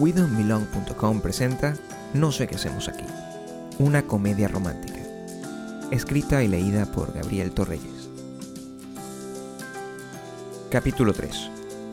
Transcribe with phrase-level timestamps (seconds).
[0.00, 1.74] WeDon'tBelong.com presenta
[2.14, 3.04] No sé qué hacemos aquí,
[3.78, 4.98] una comedia romántica,
[5.90, 8.08] escrita y leída por Gabriel Torreyes.
[10.70, 11.50] Capítulo 3.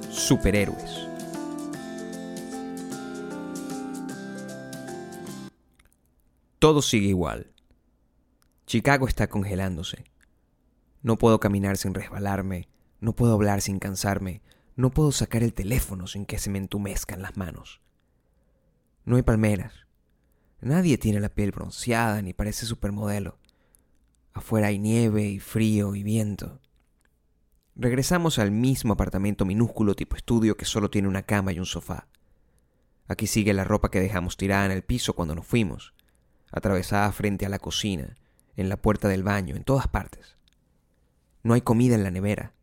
[0.09, 1.05] Superhéroes.
[6.60, 7.52] Todo sigue igual.
[8.68, 10.05] Chicago está congelándose.
[11.02, 12.70] No puedo caminar sin resbalarme,
[13.02, 14.42] no puedo hablar sin cansarme,
[14.78, 17.82] no puedo sacar el teléfono sin que se me entumezcan las manos.
[19.07, 19.74] No hay palmeras.
[20.60, 23.38] Nadie tiene la piel bronceada ni parece supermodelo.
[24.34, 26.60] Afuera hay nieve y frío y viento.
[27.78, 32.09] Regresamos al mismo apartamento minúsculo tipo estudio que solo tiene una cama y un sofá.
[33.08, 35.94] Aquí sigue la ropa que dejamos tirada en el piso cuando nos fuimos,
[36.52, 38.17] atravesada frente a la cocina,
[38.58, 40.36] en la puerta del baño, en todas partes.
[41.44, 42.56] No hay comida en la nevera.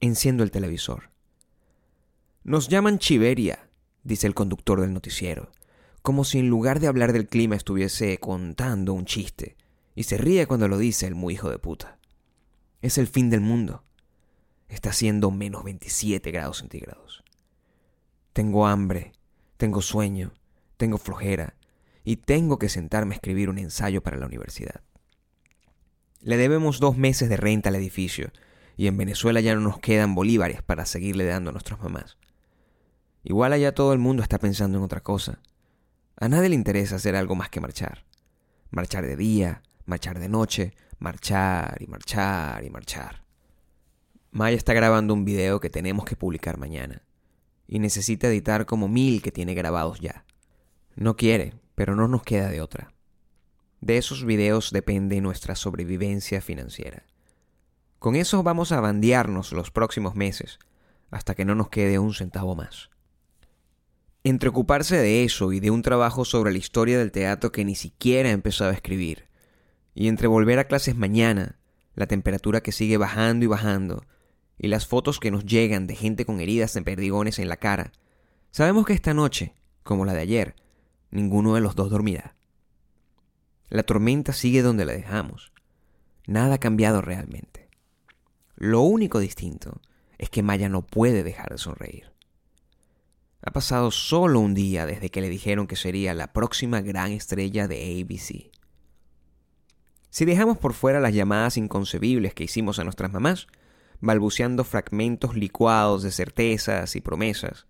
[0.00, 1.10] Enciendo el televisor.
[2.42, 3.69] Nos llaman Chiveria,
[4.02, 5.50] dice el conductor del noticiero,
[6.02, 9.56] como si en lugar de hablar del clima estuviese contando un chiste,
[9.94, 11.98] y se ríe cuando lo dice el muy hijo de puta.
[12.80, 13.84] Es el fin del mundo.
[14.68, 17.22] Está haciendo menos 27 grados centígrados.
[18.32, 19.12] Tengo hambre,
[19.56, 20.32] tengo sueño,
[20.76, 21.54] tengo flojera,
[22.04, 24.80] y tengo que sentarme a escribir un ensayo para la universidad.
[26.22, 28.32] Le debemos dos meses de renta al edificio,
[28.76, 32.16] y en Venezuela ya no nos quedan bolívares para seguirle dando a nuestras mamás.
[33.22, 35.40] Igual allá todo el mundo está pensando en otra cosa.
[36.16, 38.04] A nadie le interesa hacer algo más que marchar.
[38.70, 43.24] Marchar de día, marchar de noche, marchar y marchar y marchar.
[44.30, 47.02] Maya está grabando un video que tenemos que publicar mañana.
[47.66, 50.24] Y necesita editar como mil que tiene grabados ya.
[50.94, 52.92] No quiere, pero no nos queda de otra.
[53.80, 57.04] De esos videos depende nuestra sobrevivencia financiera.
[57.98, 60.58] Con eso vamos a bandearnos los próximos meses,
[61.10, 62.90] hasta que no nos quede un centavo más.
[64.22, 67.74] Entre ocuparse de eso y de un trabajo sobre la historia del teatro que ni
[67.74, 69.28] siquiera he empezado a escribir,
[69.94, 71.58] y entre volver a clases mañana,
[71.94, 74.04] la temperatura que sigue bajando y bajando,
[74.58, 77.92] y las fotos que nos llegan de gente con heridas en perdigones en la cara,
[78.50, 80.54] sabemos que esta noche, como la de ayer,
[81.10, 82.36] ninguno de los dos dormirá.
[83.70, 85.52] La tormenta sigue donde la dejamos.
[86.26, 87.70] Nada ha cambiado realmente.
[88.56, 89.80] Lo único distinto
[90.18, 92.12] es que Maya no puede dejar de sonreír.
[93.42, 97.68] Ha pasado solo un día desde que le dijeron que sería la próxima gran estrella
[97.68, 98.50] de ABC.
[100.10, 103.46] Si dejamos por fuera las llamadas inconcebibles que hicimos a nuestras mamás,
[104.00, 107.66] balbuceando fragmentos licuados de certezas y promesas,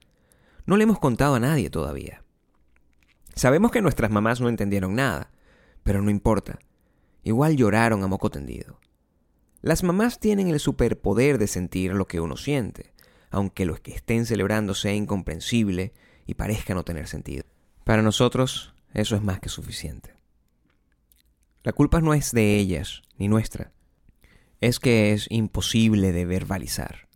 [0.67, 2.25] no le hemos contado a nadie todavía.
[3.35, 5.31] Sabemos que nuestras mamás no entendieron nada,
[5.83, 6.59] pero no importa.
[7.23, 8.81] Igual lloraron a moco tendido.
[9.63, 12.95] Las mamás tienen el superpoder de sentir lo que uno siente,
[13.31, 15.93] aunque lo que estén celebrando sea incomprensible
[16.27, 17.45] y parezca no tener sentido.
[17.85, 20.15] Para nosotros, eso es más que suficiente.
[21.63, 23.73] La culpa no es de ellas, ni nuestra.
[24.61, 27.09] Es que es imposible de verbalizar.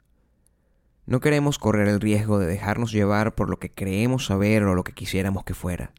[1.06, 4.84] No queremos correr el riesgo de dejarnos llevar por lo que creemos saber o lo
[4.84, 5.92] que quisiéramos que fuera.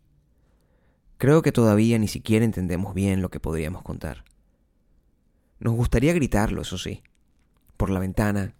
[1.17, 4.25] Creo que todavía ni siquiera entendemos bien lo que podríamos contar.
[5.59, 7.03] Nos gustaría gritarlo, eso sí,
[7.77, 8.53] por la ventana,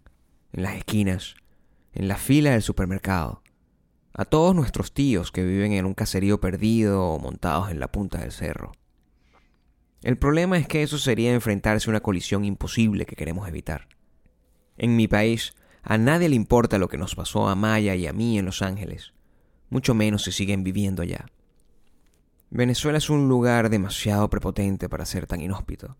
[0.52, 1.36] en las esquinas,
[1.96, 3.42] en la fila del supermercado,
[4.12, 8.18] a todos nuestros tíos que viven en un caserío perdido o montados en la punta
[8.18, 8.72] del cerro.
[10.02, 13.88] El problema es que eso sería enfrentarse a una colisión imposible que queremos evitar.
[14.76, 18.12] En mi país, a nadie le importa lo que nos pasó a Maya y a
[18.12, 19.14] mí en Los Ángeles,
[19.70, 21.24] mucho menos si siguen viviendo allá.
[22.50, 25.96] Venezuela es un lugar demasiado prepotente para ser tan inhóspito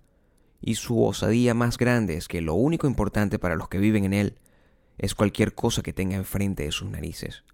[0.61, 4.13] y su osadía más grande es que lo único importante para los que viven en
[4.13, 4.39] él
[4.99, 7.45] es cualquier cosa que tenga enfrente de sus narices.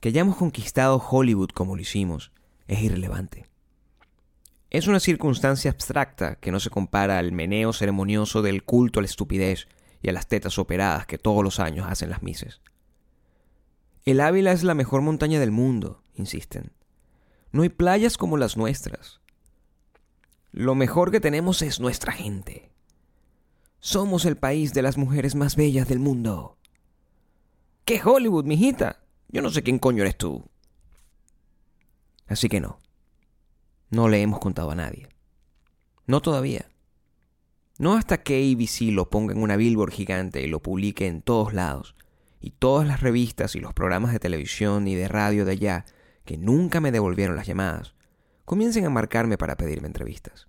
[0.00, 2.32] Que hayamos conquistado Hollywood como lo hicimos
[2.66, 3.46] es irrelevante.
[4.70, 9.06] Es una circunstancia abstracta que no se compara al meneo ceremonioso del culto a la
[9.06, 9.68] estupidez
[10.00, 12.60] y a las tetas operadas que todos los años hacen las mises.
[14.04, 16.72] El Ávila es la mejor montaña del mundo, insisten.
[17.52, 19.20] No hay playas como las nuestras.
[20.50, 22.71] Lo mejor que tenemos es nuestra gente.
[23.84, 26.56] Somos el país de las mujeres más bellas del mundo.
[27.84, 29.02] ¿Qué Hollywood, mijita?
[29.28, 30.44] Yo no sé quién coño eres tú.
[32.28, 32.78] Así que no.
[33.90, 35.08] No le hemos contado a nadie.
[36.06, 36.68] No todavía.
[37.76, 41.52] No hasta que ABC lo ponga en una billboard gigante y lo publique en todos
[41.52, 41.96] lados,
[42.40, 45.86] y todas las revistas y los programas de televisión y de radio de allá,
[46.24, 47.96] que nunca me devolvieron las llamadas,
[48.44, 50.46] comiencen a marcarme para pedirme entrevistas.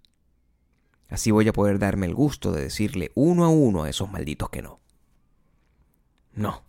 [1.14, 4.50] Así voy a poder darme el gusto de decirle uno a uno a esos malditos
[4.50, 4.80] que no.
[6.34, 6.64] No,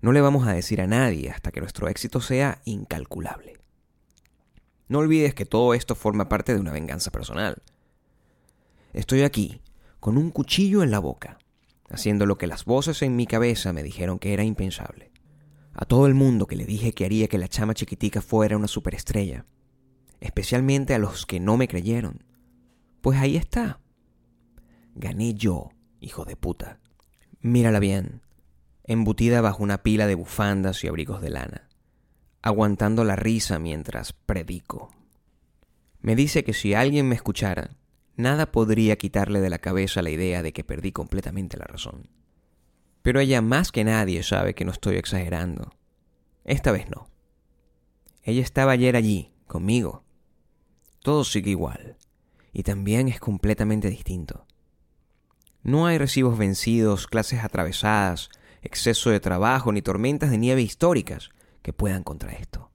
[0.00, 3.60] no le vamos a decir a nadie hasta que nuestro éxito sea incalculable.
[4.88, 7.62] No olvides que todo esto forma parte de una venganza personal.
[8.92, 9.60] Estoy aquí,
[10.00, 11.38] con un cuchillo en la boca,
[11.90, 15.12] haciendo lo que las voces en mi cabeza me dijeron que era impensable.
[15.74, 18.66] A todo el mundo que le dije que haría que la chama chiquitica fuera una
[18.66, 19.46] superestrella,
[20.18, 22.24] especialmente a los que no me creyeron.
[23.00, 23.80] Pues ahí está.
[24.94, 25.70] Gané yo,
[26.00, 26.80] hijo de puta.
[27.40, 28.22] Mírala bien,
[28.84, 31.68] embutida bajo una pila de bufandas y abrigos de lana,
[32.42, 34.90] aguantando la risa mientras predico.
[36.00, 37.76] Me dice que si alguien me escuchara,
[38.16, 42.10] nada podría quitarle de la cabeza la idea de que perdí completamente la razón.
[43.02, 45.72] Pero ella más que nadie sabe que no estoy exagerando.
[46.44, 47.08] Esta vez no.
[48.22, 50.04] Ella estaba ayer allí, conmigo.
[51.02, 51.96] Todo sigue igual,
[52.52, 54.46] y también es completamente distinto.
[55.62, 58.30] No hay recibos vencidos, clases atravesadas,
[58.62, 61.30] exceso de trabajo ni tormentas de nieve históricas
[61.62, 62.70] que puedan contra esto.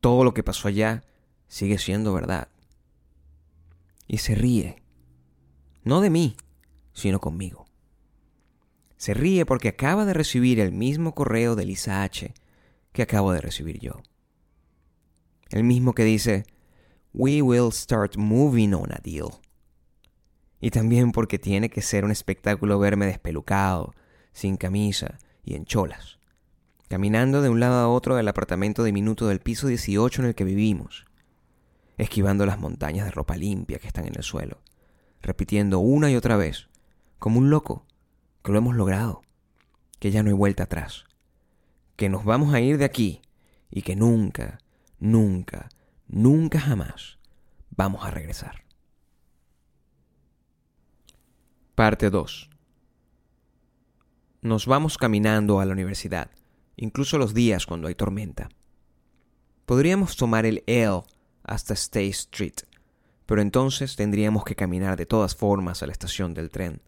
[0.00, 1.04] Todo lo que pasó allá
[1.48, 2.48] sigue siendo verdad.
[4.08, 4.82] Y se ríe,
[5.84, 6.36] no de mí,
[6.92, 7.66] sino conmigo.
[8.96, 12.34] Se ríe porque acaba de recibir el mismo correo de Lisa H
[12.92, 14.02] que acabo de recibir yo.
[15.50, 16.46] El mismo que dice,
[17.18, 19.30] We will start moving on a deal.
[20.60, 23.94] Y también porque tiene que ser un espectáculo verme despelucado,
[24.34, 26.18] sin camisa y en cholas,
[26.90, 30.44] caminando de un lado a otro del apartamento diminuto del piso 18 en el que
[30.44, 31.06] vivimos,
[31.96, 34.60] esquivando las montañas de ropa limpia que están en el suelo,
[35.22, 36.68] repitiendo una y otra vez,
[37.18, 37.86] como un loco,
[38.44, 39.22] que lo hemos logrado,
[40.00, 41.06] que ya no hay vuelta atrás,
[41.96, 43.22] que nos vamos a ir de aquí
[43.70, 44.58] y que nunca,
[45.00, 45.70] nunca,
[46.08, 47.18] nunca jamás
[47.70, 48.64] vamos a regresar.
[51.74, 52.50] Parte 2.
[54.42, 56.30] Nos vamos caminando a la universidad,
[56.76, 58.48] incluso los días cuando hay tormenta.
[59.66, 61.02] Podríamos tomar el L
[61.42, 62.54] hasta State Street,
[63.26, 66.80] pero entonces tendríamos que caminar de todas formas a la estación del tren,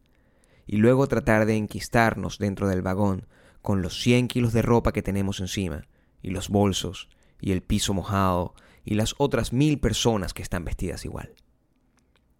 [0.66, 3.26] y luego tratar de enquistarnos dentro del vagón
[3.62, 5.86] con los 100 kilos de ropa que tenemos encima,
[6.22, 7.08] y los bolsos,
[7.40, 8.54] y el piso mojado,
[8.88, 11.34] y las otras mil personas que están vestidas igual.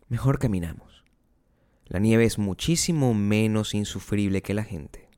[0.08, 1.04] Mejor caminamos.
[1.84, 5.10] La nieve es muchísimo menos insufrible que la gente.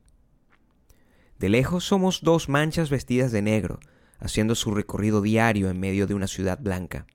[1.39, 3.79] De lejos somos dos manchas vestidas de negro,
[4.19, 7.07] haciendo su recorrido diario en medio de una ciudad blanca.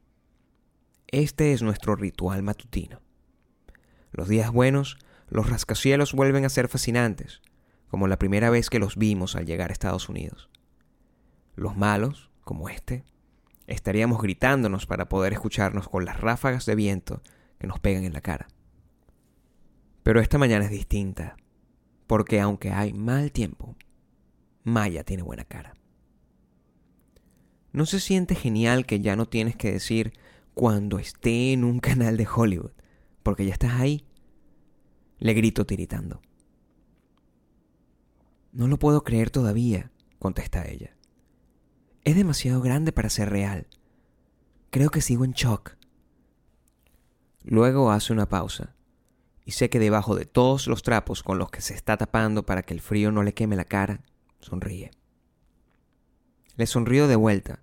[1.09, 3.03] Este es nuestro ritual matutino.
[4.13, 4.97] Los días buenos,
[5.29, 7.43] los rascacielos vuelven a ser fascinantes,
[7.89, 10.49] como la primera vez que los vimos al llegar a Estados Unidos.
[11.55, 13.05] Los malos, como este,
[13.67, 17.23] estaríamos gritándonos para poder escucharnos con las ráfagas de viento
[17.59, 18.49] que nos pegan en la cara.
[20.03, 21.37] Pero esta mañana es distinta,
[22.07, 23.77] porque aunque hay mal tiempo,
[24.63, 25.75] Maya tiene buena cara.
[27.73, 30.13] ¿No se siente genial que ya no tienes que decir
[30.55, 32.73] cuando esté en un canal de Hollywood?
[33.23, 34.07] Porque ya estás ahí.
[35.19, 36.23] Le grito tiritando.
[38.53, 40.96] No lo puedo creer todavía, contesta ella.
[42.07, 43.67] Es demasiado grande para ser real.
[44.71, 45.73] Creo que sigo en shock.
[47.43, 48.77] Luego hace una pausa
[49.45, 52.63] y sé que debajo de todos los trapos con los que se está tapando para
[52.63, 54.05] que el frío no le queme la cara,
[54.39, 54.93] sonríe.
[56.55, 57.59] Le sonrío de vuelta,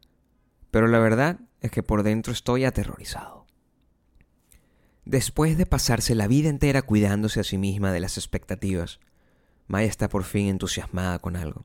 [0.71, 3.45] pero la verdad es que por dentro estoy aterrorizado.
[5.05, 8.99] Después de pasarse la vida entera cuidándose a sí misma de las expectativas,
[9.67, 11.63] Maya está por fin entusiasmada con algo.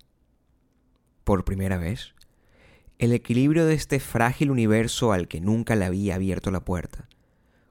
[1.24, 2.14] Por primera vez,
[2.98, 7.08] el equilibrio de este frágil universo al que nunca le había abierto la puerta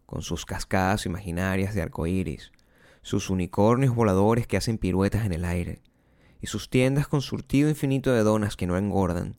[0.07, 2.53] con sus cascadas imaginarias de arcoíris,
[3.01, 5.81] sus unicornios voladores que hacen piruetas en el aire,
[6.39, 9.35] y sus tiendas con surtido infinito de donas que no engordan,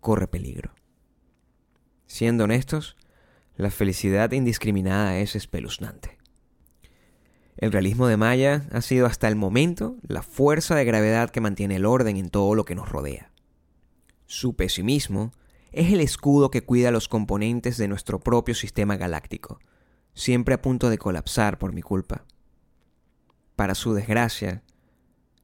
[0.00, 0.72] corre peligro.
[2.06, 2.96] Siendo honestos,
[3.56, 6.16] la felicidad indiscriminada es espeluznante.
[7.56, 11.74] El realismo de Maya ha sido hasta el momento la fuerza de gravedad que mantiene
[11.74, 13.32] el orden en todo lo que nos rodea.
[14.30, 15.32] Su pesimismo
[15.72, 19.58] es el escudo que cuida los componentes de nuestro propio sistema galáctico,
[20.12, 22.26] siempre a punto de colapsar por mi culpa.
[23.56, 24.62] Para su desgracia,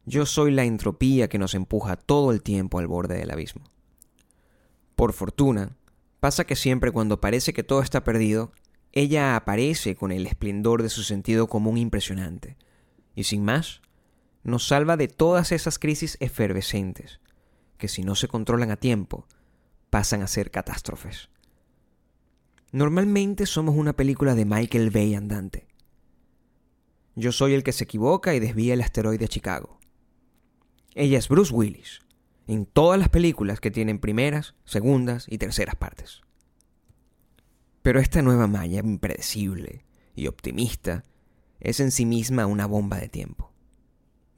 [0.05, 3.65] yo soy la entropía que nos empuja todo el tiempo al borde del abismo.
[4.97, 5.79] Por fortuna,
[6.21, 8.53] pasa que siempre cuando parece que todo está perdido,
[8.93, 12.59] ella aparece con el esplendor de su sentido común impresionante,
[13.15, 13.81] y sin más,
[14.43, 17.21] nos salva de todas esas crisis efervescentes,
[17.85, 19.27] que si no se controlan a tiempo,
[19.91, 21.29] pasan a ser catástrofes.
[22.73, 25.67] Normalmente somos una película de Michael Bay andante.
[27.15, 29.79] Yo soy el que se equivoca y desvía el asteroide a Chicago.
[30.95, 32.01] Ella es Bruce Willis,
[32.47, 36.23] en todas las películas que tienen primeras, segundas y terceras partes.
[37.83, 39.85] Pero esta nueva Maya impredecible
[40.17, 41.05] y optimista
[41.61, 43.53] es en sí misma una bomba de tiempo.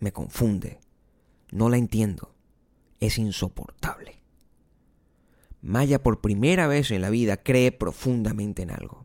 [0.01, 0.81] Me confunde.
[1.53, 2.36] No la entiendo.
[3.07, 4.21] Es insoportable.
[5.63, 9.05] Maya por primera vez en la vida cree profundamente en algo.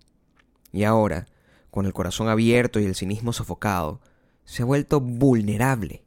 [0.72, 1.28] Y ahora,
[1.70, 4.02] con el corazón abierto y el cinismo sofocado,
[4.44, 6.04] se ha vuelto vulnerable.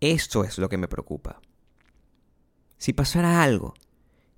[0.00, 1.42] Esto es lo que me preocupa.
[2.78, 3.74] Si pasara algo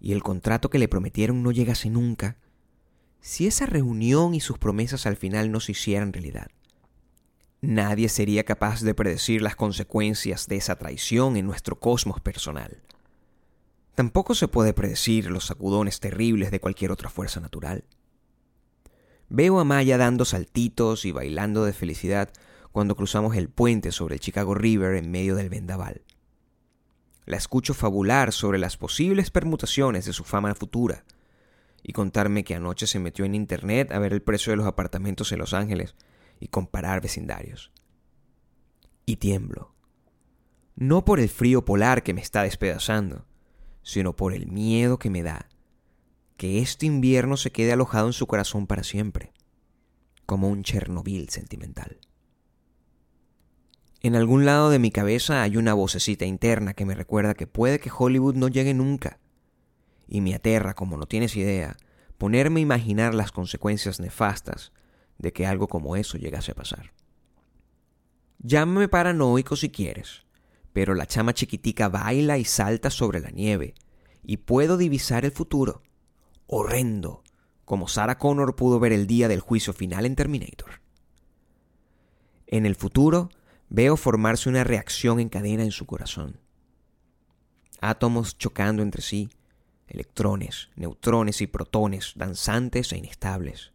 [0.01, 2.37] y el contrato que le prometieron no llegase nunca,
[3.21, 6.49] si esa reunión y sus promesas al final no se hicieran realidad,
[7.61, 12.83] nadie sería capaz de predecir las consecuencias de esa traición en nuestro cosmos personal.
[13.95, 17.85] Tampoco se puede predecir los sacudones terribles de cualquier otra fuerza natural.
[19.29, 22.31] Veo a Maya dando saltitos y bailando de felicidad
[22.71, 26.03] cuando cruzamos el puente sobre el Chicago River en medio del vendaval.
[27.27, 31.05] La escucho fabular sobre las posibles permutaciones de su fama futura
[31.83, 35.33] y contarme que anoche se metió en internet a ver el precio de los apartamentos
[35.33, 35.95] en Los Ángeles
[36.41, 37.73] y comparar vecindarios.
[39.07, 39.75] Y tiemblo.
[40.77, 43.27] No por el frío polar que me está despedazando,
[43.83, 45.49] sino por el miedo que me da
[46.37, 49.33] que este invierno se quede alojado en su corazón para siempre,
[50.25, 51.99] como un Chernobyl sentimental.
[54.01, 57.81] En algún lado de mi cabeza hay una vocecita interna que me recuerda que puede
[57.81, 59.19] que Hollywood no llegue nunca,
[60.07, 61.77] y me aterra, como no tienes idea,
[62.19, 64.73] ponerme a imaginar las consecuencias nefastas
[65.19, 66.93] de que algo como eso llegase a pasar.
[68.39, 70.25] Llámame paranoico si quieres,
[70.73, 73.75] pero la chama chiquitica baila y salta sobre la nieve,
[74.23, 75.83] y puedo divisar el futuro,
[76.47, 77.25] horrendo,
[77.65, 80.81] como Sarah Connor pudo ver el día del juicio final en Terminator.
[82.47, 83.29] En el futuro,
[83.69, 86.41] veo formarse una reacción en cadena en su corazón.
[87.81, 89.31] Átomos chocando entre sí,
[89.87, 93.73] electrones, neutrones y protones danzantes e inestables,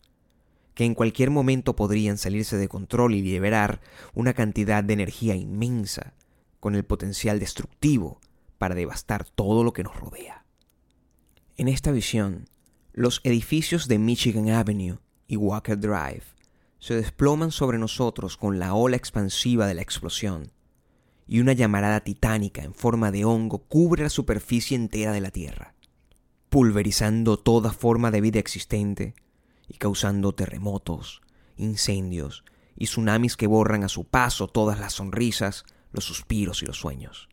[0.73, 3.81] que en cualquier momento podrían salirse de control y liberar
[4.13, 6.13] una cantidad de energía inmensa
[6.59, 8.19] con el potencial destructivo
[8.57, 10.45] para devastar todo lo que nos rodea.
[11.57, 12.49] En esta visión,
[12.93, 16.23] los edificios de Michigan Avenue y Walker Drive
[16.79, 20.51] se desploman sobre nosotros con la ola expansiva de la explosión,
[21.27, 25.73] y una llamarada titánica en forma de hongo cubre la superficie entera de la Tierra
[26.53, 29.15] pulverizando toda forma de vida existente
[29.67, 31.21] y causando terremotos,
[31.57, 32.43] incendios
[32.75, 37.29] y tsunamis que borran a su paso todas las sonrisas, los suspiros y los sueños.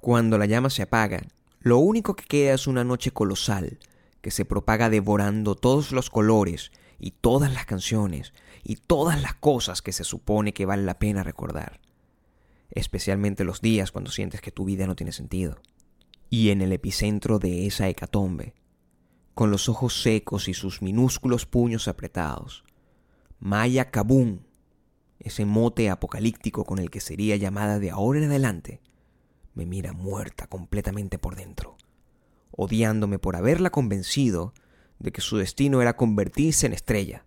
[0.00, 1.22] Cuando la llama se apaga,
[1.60, 3.78] lo único que queda es una noche colosal
[4.20, 9.82] que se propaga devorando todos los colores y todas las canciones y todas las cosas
[9.82, 11.80] que se supone que vale la pena recordar,
[12.70, 15.60] especialmente los días cuando sientes que tu vida no tiene sentido
[16.30, 18.54] y en el epicentro de esa hecatombe,
[19.36, 22.64] con los ojos secos y sus minúsculos puños apretados,
[23.38, 24.38] Maya Kabum,
[25.18, 28.80] ese mote apocalíptico con el que sería llamada de ahora en adelante,
[29.52, 31.76] me mira muerta completamente por dentro,
[32.50, 34.54] odiándome por haberla convencido
[35.00, 37.26] de que su destino era convertirse en estrella,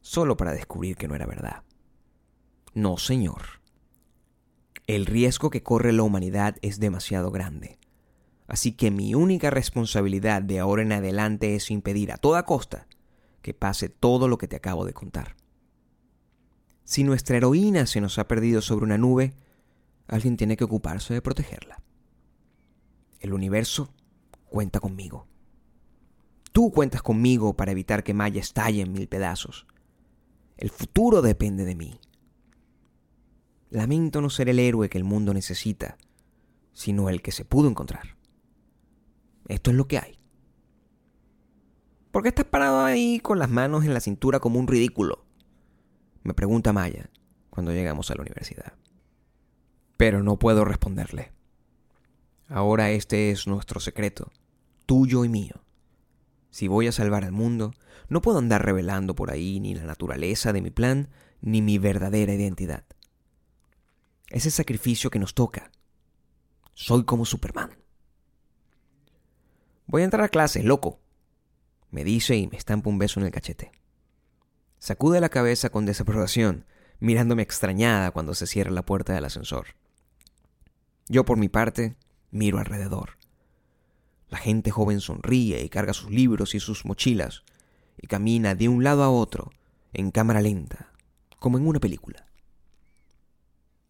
[0.00, 1.62] solo para descubrir que no era verdad.
[2.74, 3.60] No, señor.
[4.88, 7.78] El riesgo que corre la humanidad es demasiado grande
[8.46, 12.86] Así que mi única responsabilidad de ahora en adelante es impedir a toda costa
[13.42, 15.36] que pase todo lo que te acabo de contar.
[16.84, 19.34] Si nuestra heroína se nos ha perdido sobre una nube,
[20.06, 21.82] alguien tiene que ocuparse de protegerla.
[23.18, 23.92] El universo
[24.48, 25.26] cuenta conmigo.
[26.52, 29.66] Tú cuentas conmigo para evitar que Maya estalle en mil pedazos.
[30.56, 32.00] El futuro depende de mí.
[33.68, 35.98] Lamento no ser el héroe que el mundo necesita,
[36.72, 38.15] sino el que se pudo encontrar.
[39.48, 40.18] Esto es lo que hay.
[42.10, 45.26] ¿Por qué estás parado ahí con las manos en la cintura como un ridículo?
[46.22, 47.10] Me pregunta Maya
[47.50, 48.72] cuando llegamos a la universidad.
[49.96, 51.32] Pero no puedo responderle.
[52.48, 54.32] Ahora este es nuestro secreto,
[54.86, 55.62] tuyo y mío.
[56.50, 57.74] Si voy a salvar al mundo,
[58.08, 61.10] no puedo andar revelando por ahí ni la naturaleza de mi plan,
[61.40, 62.84] ni mi verdadera identidad.
[64.30, 65.70] Es el sacrificio que nos toca.
[66.72, 67.85] Soy como Superman.
[69.86, 71.00] Voy a entrar a clase, loco,
[71.90, 73.72] me dice y me estampa un beso en el cachete.
[74.78, 76.66] Sacude la cabeza con desaprobación,
[76.98, 79.68] mirándome extrañada cuando se cierra la puerta del ascensor.
[81.08, 81.96] Yo, por mi parte,
[82.30, 83.16] miro alrededor.
[84.28, 87.44] La gente joven sonríe y carga sus libros y sus mochilas
[87.96, 89.52] y camina de un lado a otro
[89.92, 90.92] en cámara lenta,
[91.38, 92.26] como en una película.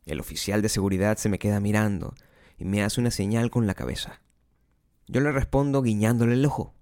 [0.04, 2.14] El oficial de seguridad se me queda mirando
[2.58, 4.20] y me hace una señal con la cabeza.
[5.06, 6.74] Yo le respondo guiñándole el ojo.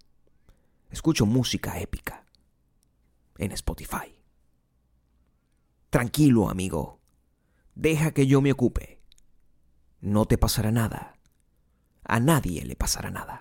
[0.90, 2.24] Escucho música épica
[3.38, 4.20] en Spotify.
[5.90, 7.00] Tranquilo, amigo.
[7.74, 9.00] Deja que yo me ocupe.
[10.00, 11.16] No te pasará nada.
[12.04, 13.40] A nadie le pasará nada.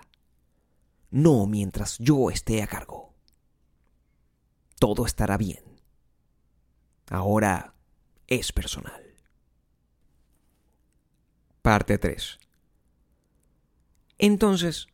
[1.10, 3.14] No mientras yo esté a cargo.
[4.78, 5.62] Todo estará bien.
[7.08, 7.74] Ahora
[8.26, 9.14] es personal.
[11.62, 12.38] Parte 3.
[14.18, 14.86] Entonces,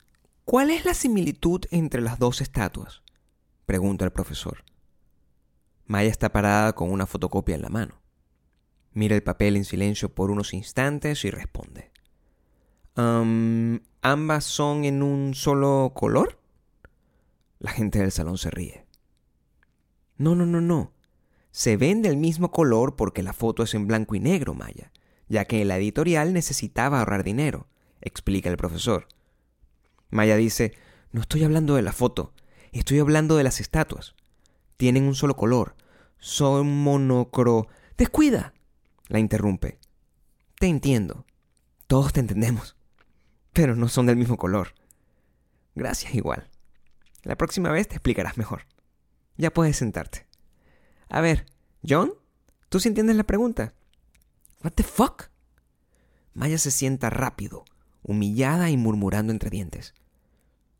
[0.44, 3.02] ¿cuál es la similitud entre las dos estatuas?
[3.66, 4.64] Pregunta el profesor.
[5.86, 8.00] Maya está parada con una fotocopia en la mano.
[8.92, 11.90] Mira el papel en silencio por unos instantes y responde.
[12.94, 16.38] ¿Ambas son en un solo color?
[17.58, 18.86] La gente del salón se ríe.
[20.16, 20.92] No, no, no, no.
[21.50, 24.92] Se ven del mismo color porque la foto es en blanco y negro, Maya,
[25.28, 27.68] ya que la editorial necesitaba ahorrar dinero,
[28.00, 29.09] explica el profesor.
[30.11, 30.75] Maya dice,
[31.12, 32.33] no estoy hablando de la foto,
[32.73, 34.14] estoy hablando de las estatuas.
[34.76, 35.76] Tienen un solo color,
[36.19, 37.69] son monocro...
[37.97, 38.54] Descuida,
[39.09, 39.78] la interrumpe.
[40.59, 41.26] Te entiendo.
[41.87, 42.76] Todos te entendemos.
[43.52, 44.75] Pero no son del mismo color.
[45.75, 46.49] Gracias igual.
[47.23, 48.66] La próxima vez te explicarás mejor.
[49.37, 50.26] Ya puedes sentarte.
[51.09, 51.47] A ver,
[51.87, 52.12] John,
[52.69, 53.75] ¿tú sí entiendes la pregunta?
[54.62, 55.25] What the fuck?
[56.35, 57.64] Maya se sienta rápido,
[58.02, 59.95] humillada y murmurando entre dientes.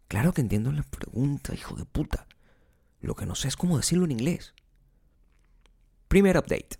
[0.09, 2.27] Claro que entiendo la pregunta, hijo de puta.
[3.01, 4.55] Lo que no sé es cómo decirlo en inglés.
[6.09, 6.79] Primer update.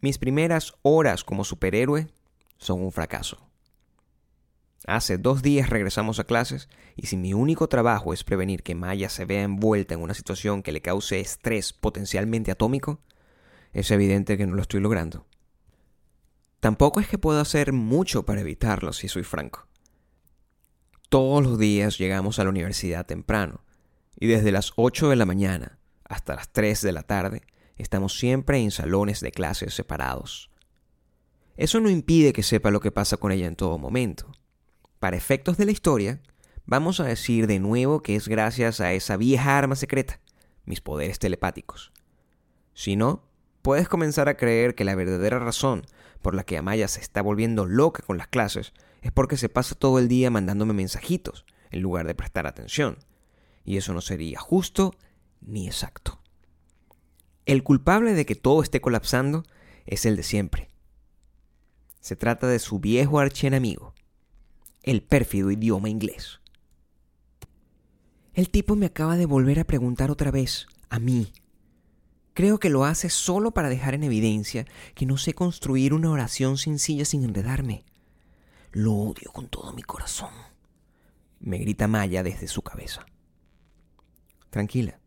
[0.00, 2.08] Mis primeras horas como superhéroe
[2.58, 3.46] son un fracaso.
[4.86, 9.08] Hace dos días regresamos a clases y si mi único trabajo es prevenir que Maya
[9.08, 13.00] se vea envuelta en una situación que le cause estrés potencialmente atómico,
[13.72, 15.26] es evidente que no lo estoy logrando.
[16.60, 19.66] Tampoco es que pueda hacer mucho para evitarlo, si soy franco.
[21.08, 23.64] Todos los días llegamos a la universidad temprano
[24.18, 27.42] y desde las 8 de la mañana hasta las 3 de la tarde
[27.76, 30.50] estamos siempre en salones de clases separados.
[31.56, 34.32] Eso no impide que sepa lo que pasa con ella en todo momento.
[34.98, 36.20] Para efectos de la historia,
[36.64, 40.20] vamos a decir de nuevo que es gracias a esa vieja arma secreta,
[40.64, 41.92] mis poderes telepáticos.
[42.74, 43.22] Si no,
[43.62, 45.86] puedes comenzar a creer que la verdadera razón
[46.22, 49.74] por la que Amaya se está volviendo loca con las clases es porque se pasa
[49.74, 52.98] todo el día mandándome mensajitos en lugar de prestar atención.
[53.64, 54.94] Y eso no sería justo
[55.40, 56.20] ni exacto.
[57.44, 59.44] El culpable de que todo esté colapsando
[59.86, 60.70] es el de siempre.
[62.00, 63.94] Se trata de su viejo archienemigo,
[64.82, 66.40] el pérfido idioma inglés.
[68.34, 71.32] El tipo me acaba de volver a preguntar otra vez, a mí.
[72.36, 76.58] Creo que lo hace solo para dejar en evidencia que no sé construir una oración
[76.58, 77.82] sencilla sin enredarme.
[78.72, 80.28] Lo odio con todo mi corazón.
[81.40, 83.06] Me grita Maya desde su cabeza.
[84.50, 85.00] Tranquila,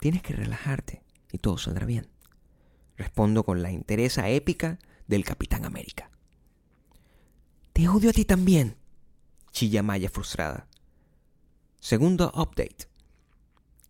[0.00, 2.08] tienes que relajarte y todo saldrá bien.
[2.96, 6.10] Respondo con la interesa épica del Capitán América.
[7.72, 8.76] Te odio a ti también,
[9.52, 10.66] chilla Maya frustrada.
[11.78, 12.91] Segundo update.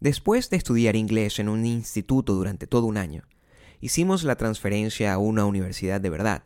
[0.03, 3.23] Después de estudiar inglés en un instituto durante todo un año,
[3.81, 6.43] hicimos la transferencia a una universidad de verdad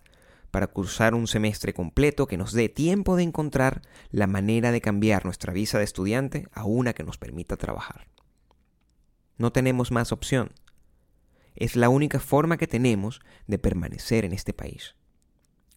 [0.50, 5.24] para cursar un semestre completo que nos dé tiempo de encontrar la manera de cambiar
[5.24, 8.08] nuestra visa de estudiante a una que nos permita trabajar.
[9.38, 10.52] No tenemos más opción.
[11.54, 14.96] Es la única forma que tenemos de permanecer en este país.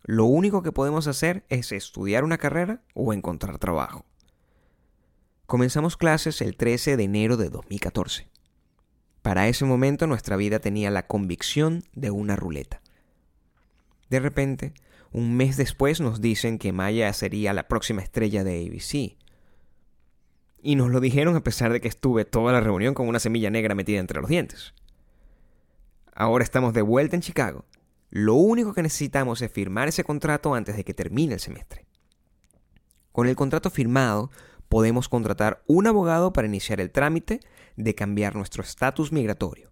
[0.03, 4.03] Lo único que podemos hacer es estudiar una carrera o encontrar trabajo.
[5.49, 8.29] Comenzamos clases el 13 de enero de 2014.
[9.23, 12.83] Para ese momento nuestra vida tenía la convicción de una ruleta.
[14.12, 14.75] De repente,
[15.12, 19.17] un mes después nos dicen que Maya sería la próxima estrella de ABC.
[20.62, 23.49] Y nos lo dijeron a pesar de que estuve toda la reunión con una semilla
[23.49, 24.75] negra metida entre los dientes.
[26.13, 27.65] Ahora estamos de vuelta en Chicago
[28.12, 31.85] lo único que necesitamos es firmar ese contrato antes de que termine el semestre.
[33.12, 34.31] Con el contrato firmado,
[34.69, 37.41] podemos contratar un abogado para iniciar el trámite
[37.75, 39.71] de cambiar nuestro estatus migratorio.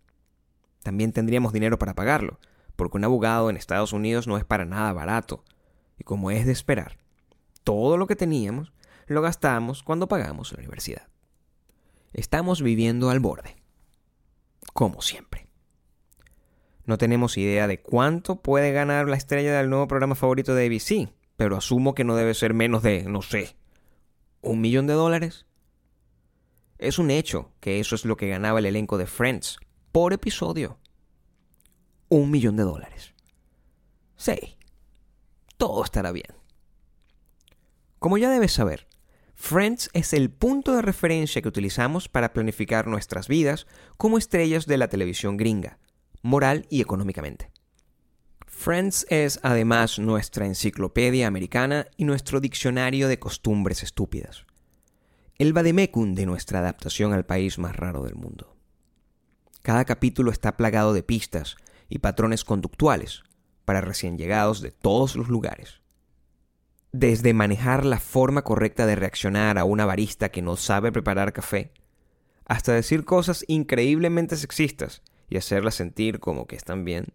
[0.83, 2.39] También tendríamos dinero para pagarlo,
[2.75, 5.43] porque un abogado en Estados Unidos no es para nada barato.
[5.99, 6.97] Y como es de esperar,
[7.63, 8.73] todo lo que teníamos
[9.07, 11.07] lo gastamos cuando pagamos la universidad.
[12.13, 13.55] Estamos viviendo al borde,
[14.73, 15.47] como siempre.
[16.86, 21.12] No tenemos idea de cuánto puede ganar la estrella del nuevo programa favorito de ABC,
[21.36, 23.57] pero asumo que no debe ser menos de, no sé,
[24.47, 25.45] un millón de dólares.
[26.77, 29.57] Es un hecho que eso es lo que ganaba el elenco de Friends
[29.91, 30.79] por episodio.
[32.10, 33.13] Un millón de dólares.
[34.15, 34.57] Sí,
[35.57, 36.33] todo estará bien.
[37.99, 38.88] Como ya debes saber,
[39.36, 44.77] Friends es el punto de referencia que utilizamos para planificar nuestras vidas como estrellas de
[44.77, 45.79] la televisión gringa,
[46.21, 47.51] moral y económicamente.
[48.59, 54.47] Friends es además nuestra enciclopedia americana y nuestro diccionario de costumbres estúpidas.
[55.37, 58.57] El vademecum de nuestra adaptación al país más raro del mundo.
[59.61, 61.55] Cada capítulo está plagado de pistas
[61.87, 63.21] y patrones conductuales
[63.63, 65.81] para recién llegados de todos los lugares.
[66.91, 71.73] Desde manejar la forma correcta de reaccionar a una barista que no sabe preparar café,
[72.45, 77.13] hasta decir cosas increíblemente sexistas y hacerla sentir como que están bien.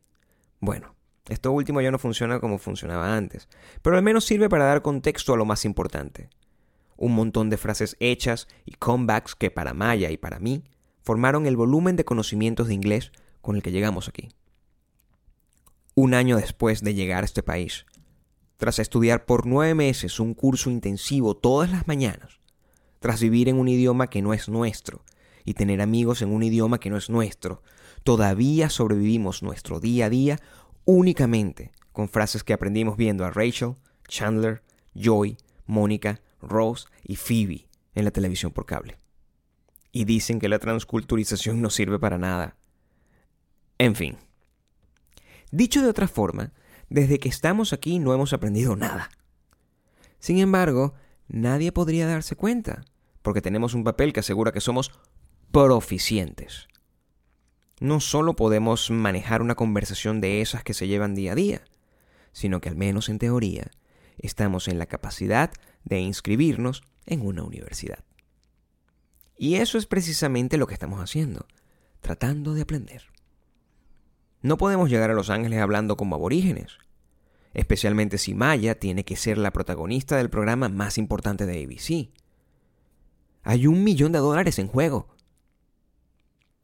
[0.61, 0.95] Bueno,
[1.29, 3.49] esto último ya no funciona como funcionaba antes,
[3.83, 6.29] pero al menos sirve para dar contexto a lo más importante.
[6.97, 10.65] Un montón de frases hechas y comebacks que para Maya y para mí
[11.03, 14.29] formaron el volumen de conocimientos de inglés con el que llegamos aquí.
[15.95, 17.87] Un año después de llegar a este país,
[18.57, 22.41] tras estudiar por nueve meses un curso intensivo todas las mañanas,
[23.01, 25.05] tras vivir en un idioma que no es nuestro
[25.45, 27.63] y tener amigos en un idioma que no es nuestro,
[28.05, 30.41] todavía sobrevivimos nuestro día a día
[30.85, 33.77] únicamente con frases que aprendimos viendo a Rachel,
[34.09, 34.63] Chandler,
[34.95, 38.99] Joy, Mónica, Rose y Phoebe en la televisión por cable.
[39.93, 42.57] Y dicen que la transculturización no sirve para nada.
[43.79, 44.17] En fin.
[45.51, 46.53] Dicho de otra forma,
[46.89, 49.11] desde que estamos aquí no hemos aprendido nada.
[50.19, 50.95] Sin embargo,
[51.29, 52.85] nadie podría darse cuenta,
[53.23, 54.93] porque tenemos un papel que asegura que somos
[55.51, 56.69] proficientes.
[57.83, 61.63] No solo podemos manejar una conversación de esas que se llevan día a día,
[62.31, 63.73] sino que al menos en teoría
[64.19, 65.51] estamos en la capacidad
[65.83, 68.05] de inscribirnos en una universidad.
[69.37, 71.49] Y eso es precisamente lo que estamos haciendo,
[72.01, 73.03] tratando de aprender.
[74.43, 76.79] No podemos llegar a Los Ángeles hablando como aborígenes,
[77.53, 82.13] especialmente si Maya tiene que ser la protagonista del programa más importante de ABC.
[83.43, 85.09] Hay un millón de dólares en juego.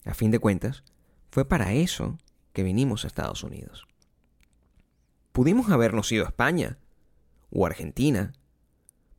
[0.04, 0.84] A fin de cuentas,
[1.30, 2.18] fue para eso
[2.52, 3.86] que vinimos a Estados Unidos.
[5.32, 6.78] Pudimos habernos ido a España
[7.50, 8.32] o a Argentina.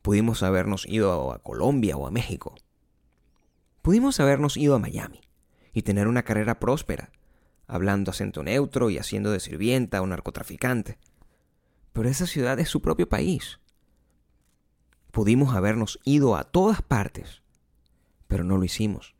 [0.02, 2.54] Pudimos habernos ido a Colombia o a México.
[3.82, 5.20] Pudimos habernos ido a Miami
[5.72, 7.12] y tener una carrera próspera
[7.70, 10.98] hablando acento neutro y haciendo de sirvienta o narcotraficante.
[11.92, 13.60] Pero esa ciudad es su propio país.
[15.12, 17.42] Pudimos habernos ido a todas partes,
[18.26, 19.14] pero no lo hicimos.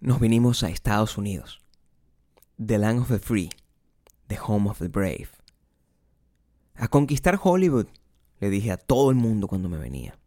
[0.00, 1.60] Nos vinimos a Estados Unidos.
[2.60, 3.50] The Land of the Free,
[4.26, 5.28] The Home of the Brave.
[6.74, 7.86] A conquistar Hollywood,
[8.40, 10.18] le dije a todo el mundo cuando me venía.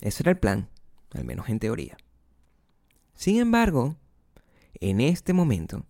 [0.00, 0.68] Ese era el plan,
[1.10, 1.96] al menos en teoría.
[3.16, 3.96] Sin embargo,
[4.74, 5.84] en este momento,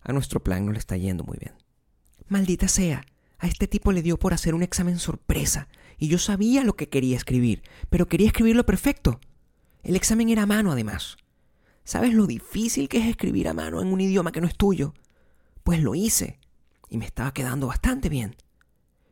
[0.00, 1.54] a nuestro plan no le está yendo muy bien.
[2.28, 3.04] Maldita sea,
[3.38, 5.66] a este tipo le dio por hacer un examen sorpresa,
[5.98, 9.18] y yo sabía lo que quería escribir, pero quería escribirlo perfecto.
[9.82, 11.16] El examen era a mano, además.
[11.84, 14.94] ¿Sabes lo difícil que es escribir a mano en un idioma que no es tuyo?
[15.62, 16.38] Pues lo hice,
[16.88, 18.36] y me estaba quedando bastante bien.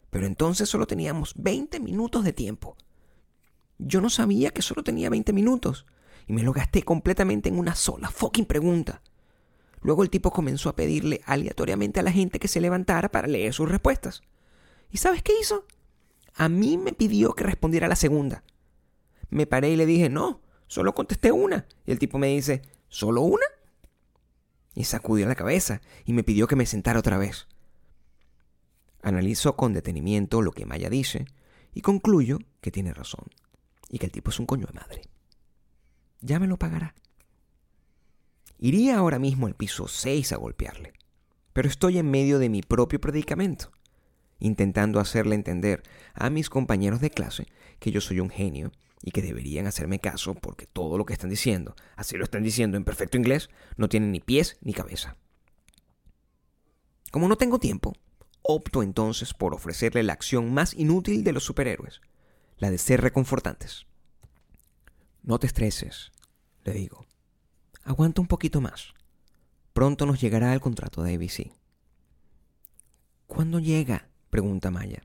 [0.08, 2.76] Pero entonces solo teníamos 20 minutos de tiempo.
[3.78, 5.86] Yo no sabía que solo tenía 20 minutos,
[6.26, 9.02] y me lo gasté completamente en una sola fucking pregunta.
[9.82, 13.52] Luego el tipo comenzó a pedirle aleatoriamente a la gente que se levantara para leer
[13.52, 14.22] sus respuestas.
[14.90, 15.66] ¿Y sabes qué hizo?
[16.34, 18.44] A mí me pidió que respondiera a la segunda.
[19.28, 20.41] Me paré y le dije, no,
[20.72, 21.66] solo contesté una.
[21.84, 23.44] Y el tipo me dice, ¿solo una?
[24.74, 27.46] Y sacudió la cabeza y me pidió que me sentara otra vez.
[29.02, 31.26] Analizo con detenimiento lo que Maya dice
[31.74, 33.26] y concluyo que tiene razón
[33.90, 35.02] y que el tipo es un coño de madre.
[36.22, 36.94] Ya me lo pagará.
[38.58, 40.94] Iría ahora mismo al piso 6 a golpearle,
[41.52, 43.72] pero estoy en medio de mi propio predicamento,
[44.38, 45.82] intentando hacerle entender
[46.14, 47.46] a mis compañeros de clase
[47.78, 51.30] que yo soy un genio y que deberían hacerme caso porque todo lo que están
[51.30, 55.16] diciendo, así lo están diciendo en perfecto inglés, no tiene ni pies ni cabeza.
[57.10, 57.92] Como no tengo tiempo,
[58.42, 62.00] opto entonces por ofrecerle la acción más inútil de los superhéroes,
[62.56, 63.86] la de ser reconfortantes.
[65.22, 66.12] No te estreses,
[66.64, 67.04] le digo.
[67.84, 68.94] Aguanta un poquito más.
[69.72, 71.52] Pronto nos llegará el contrato de ABC.
[73.26, 74.08] ¿Cuándo llega?
[74.30, 75.02] pregunta Maya.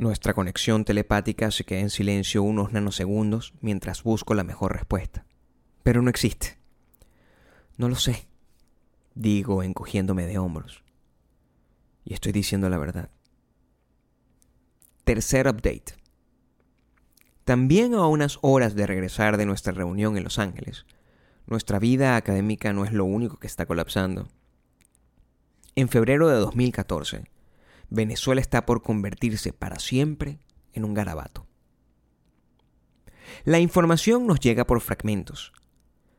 [0.00, 5.26] Nuestra conexión telepática se queda en silencio unos nanosegundos mientras busco la mejor respuesta.
[5.82, 6.56] Pero no existe.
[7.76, 8.26] No lo sé,
[9.14, 10.82] digo encogiéndome de hombros.
[12.02, 13.10] Y estoy diciendo la verdad.
[15.04, 15.96] Tercer update.
[17.44, 20.86] También a unas horas de regresar de nuestra reunión en Los Ángeles,
[21.46, 24.28] nuestra vida académica no es lo único que está colapsando.
[25.74, 27.24] En febrero de 2014,
[27.90, 30.38] Venezuela está por convertirse para siempre
[30.72, 31.46] en un garabato.
[33.44, 35.52] La información nos llega por fragmentos,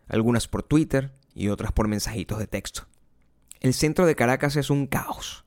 [0.07, 2.87] algunas por Twitter y otras por mensajitos de texto.
[3.61, 5.45] El centro de Caracas es un caos.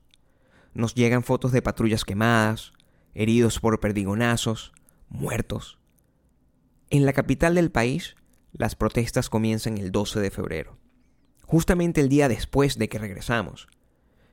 [0.73, 2.73] Nos llegan fotos de patrullas quemadas,
[3.13, 4.73] heridos por perdigonazos,
[5.09, 5.77] muertos.
[6.89, 8.15] En la capital del país,
[8.51, 10.77] las protestas comienzan el 12 de febrero,
[11.43, 13.67] justamente el día después de que regresamos,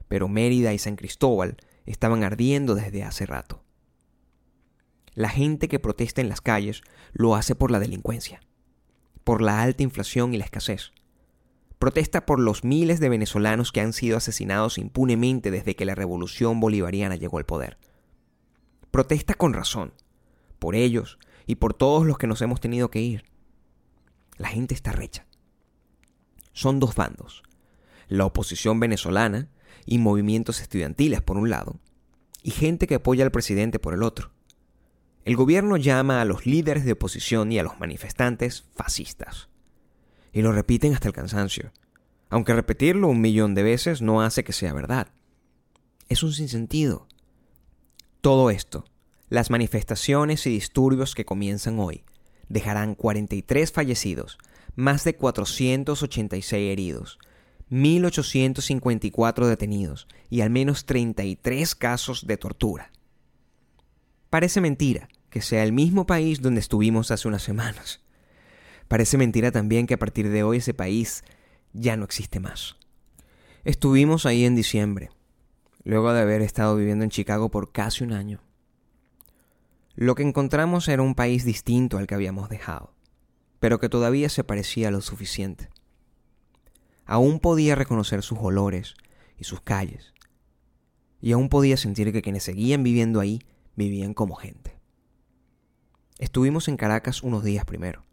[0.08, 3.62] pero Mérida y San Cristóbal estaban ardiendo desde hace rato.
[5.14, 8.40] La gente que protesta en las calles lo hace por la delincuencia,
[9.24, 10.92] por la alta inflación y la escasez.
[11.78, 16.60] Protesta por los miles de venezolanos que han sido asesinados impunemente desde que la revolución
[16.60, 17.76] bolivariana llegó al poder.
[18.90, 19.92] Protesta con razón,
[20.58, 23.24] por ellos y por todos los que nos hemos tenido que ir.
[24.36, 25.26] La gente está recha.
[26.52, 27.42] Son dos bandos,
[28.08, 29.48] la oposición venezolana
[29.84, 31.80] y movimientos estudiantiles por un lado,
[32.42, 34.30] y gente que apoya al presidente por el otro.
[35.24, 39.48] El gobierno llama a los líderes de oposición y a los manifestantes fascistas.
[40.32, 41.72] Y lo repiten hasta el cansancio,
[42.28, 45.08] aunque repetirlo un millón de veces no hace que sea verdad.
[46.08, 47.06] Es un sinsentido.
[48.20, 48.84] Todo esto,
[49.28, 52.04] las manifestaciones y disturbios que comienzan hoy,
[52.48, 54.38] dejarán 43 fallecidos,
[54.74, 57.18] más de 486 heridos,
[57.72, 62.92] 1.854 detenidos y al menos 33 casos de tortura.
[64.28, 68.02] Parece mentira que sea el mismo país donde estuvimos hace unas semanas.
[68.88, 71.24] Parece mentira también que a partir de hoy ese país
[71.72, 72.76] ya no existe más.
[73.64, 75.08] Estuvimos ahí en diciembre,
[75.82, 78.42] luego de haber estado viviendo en Chicago por casi un año.
[79.94, 82.92] Lo que encontramos era un país distinto al que habíamos dejado,
[83.60, 85.70] pero que todavía se parecía lo suficiente.
[87.04, 88.94] Aún podía reconocer sus olores
[89.38, 90.12] y sus calles.
[91.20, 93.40] Y aún podía sentir que quienes seguían viviendo ahí
[93.76, 94.76] vivían como gente.
[96.18, 98.04] Estuvimos en Caracas unos días primero.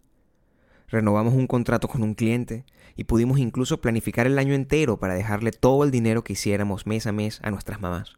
[0.88, 5.52] Renovamos un contrato con un cliente y pudimos incluso planificar el año entero para dejarle
[5.52, 8.17] todo el dinero que hiciéramos mes a mes a nuestras mamás.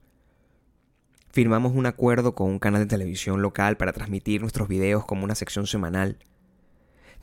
[1.29, 5.35] Firmamos un acuerdo con un canal de televisión local para transmitir nuestros videos como una
[5.35, 6.19] sección semanal.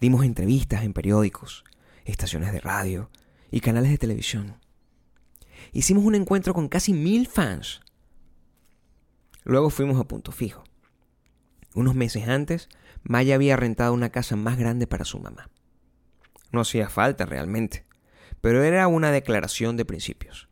[0.00, 1.64] Dimos entrevistas en periódicos,
[2.04, 3.10] estaciones de radio
[3.50, 4.56] y canales de televisión.
[5.72, 7.80] Hicimos un encuentro con casi mil fans.
[9.44, 10.64] Luego fuimos a punto fijo.
[11.74, 12.68] Unos meses antes,
[13.02, 15.50] Maya había rentado una casa más grande para su mamá.
[16.50, 17.86] No hacía falta realmente,
[18.40, 20.48] pero era una declaración de principios.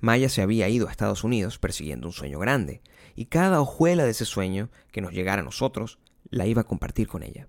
[0.00, 2.82] Maya se había ido a Estados Unidos persiguiendo un sueño grande,
[3.14, 7.08] y cada hojuela de ese sueño que nos llegara a nosotros la iba a compartir
[7.08, 7.48] con ella.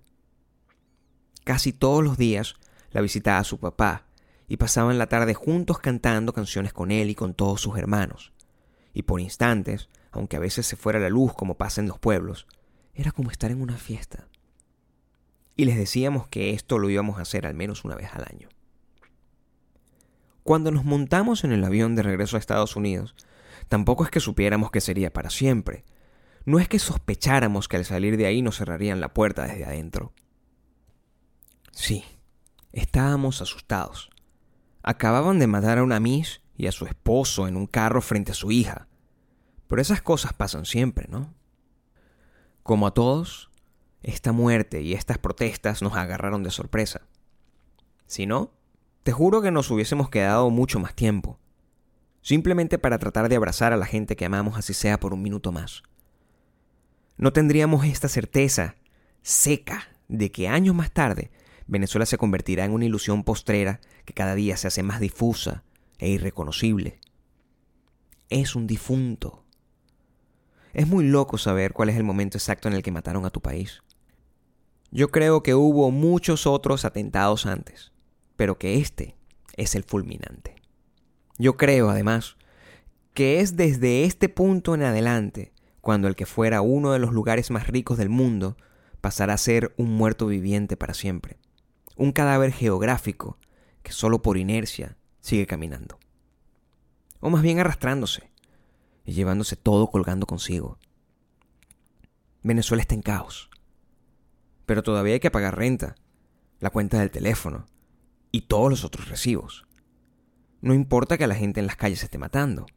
[1.43, 2.55] Casi todos los días
[2.91, 4.06] la visitaba su papá
[4.47, 8.33] y pasaban la tarde juntos cantando canciones con él y con todos sus hermanos.
[8.93, 12.47] Y por instantes, aunque a veces se fuera la luz como pasa en los pueblos,
[12.95, 14.27] era como estar en una fiesta.
[15.55, 18.47] Y les decíamos que esto lo íbamos a hacer al menos una vez al año.
[20.43, 23.15] Cuando nos montamos en el avión de regreso a Estados Unidos,
[23.67, 25.83] tampoco es que supiéramos que sería para siempre.
[26.45, 30.13] No es que sospecháramos que al salir de ahí nos cerrarían la puerta desde adentro.
[31.71, 32.05] Sí,
[32.71, 34.09] estábamos asustados.
[34.89, 38.35] Acababan de matar a una Miss y a su esposo en un carro frente a
[38.35, 38.87] su hija.
[39.67, 41.33] Pero esas cosas pasan siempre, ¿no?
[42.63, 43.51] Como a todos,
[44.01, 47.01] esta muerte y estas protestas nos agarraron de sorpresa.
[48.05, 48.53] Si no,
[49.03, 51.37] te juro que nos hubiésemos quedado mucho más tiempo,
[52.21, 55.51] simplemente para tratar de abrazar a la gente que amamos así sea por un minuto
[55.51, 55.83] más.
[57.17, 58.75] No tendríamos esta certeza
[59.21, 61.29] seca de que años más tarde
[61.67, 65.63] Venezuela se convertirá en una ilusión postrera que cada día se hace más difusa
[65.99, 66.99] e irreconocible.
[68.29, 69.43] Es un difunto.
[70.73, 73.41] Es muy loco saber cuál es el momento exacto en el que mataron a tu
[73.41, 73.83] país.
[74.91, 77.91] Yo creo que hubo muchos otros atentados antes,
[78.37, 79.17] pero que este
[79.57, 80.55] es el fulminante.
[81.37, 82.37] Yo creo, además,
[83.13, 85.51] que es desde este punto en adelante
[85.81, 88.55] cuando el que fuera uno de los lugares más ricos del mundo
[89.01, 91.37] pasará a ser un muerto viviente para siempre
[91.97, 93.37] un cadáver geográfico
[93.81, 95.99] que solo por inercia sigue caminando.
[97.19, 98.31] O más bien arrastrándose
[99.03, 100.77] y llevándose todo colgando consigo.
[102.43, 103.49] Venezuela está en caos.
[104.65, 105.95] Pero todavía hay que pagar renta,
[106.59, 107.65] la cuenta del teléfono
[108.31, 109.65] y todos los otros recibos.
[110.61, 112.67] No importa que la gente en las calles esté matando.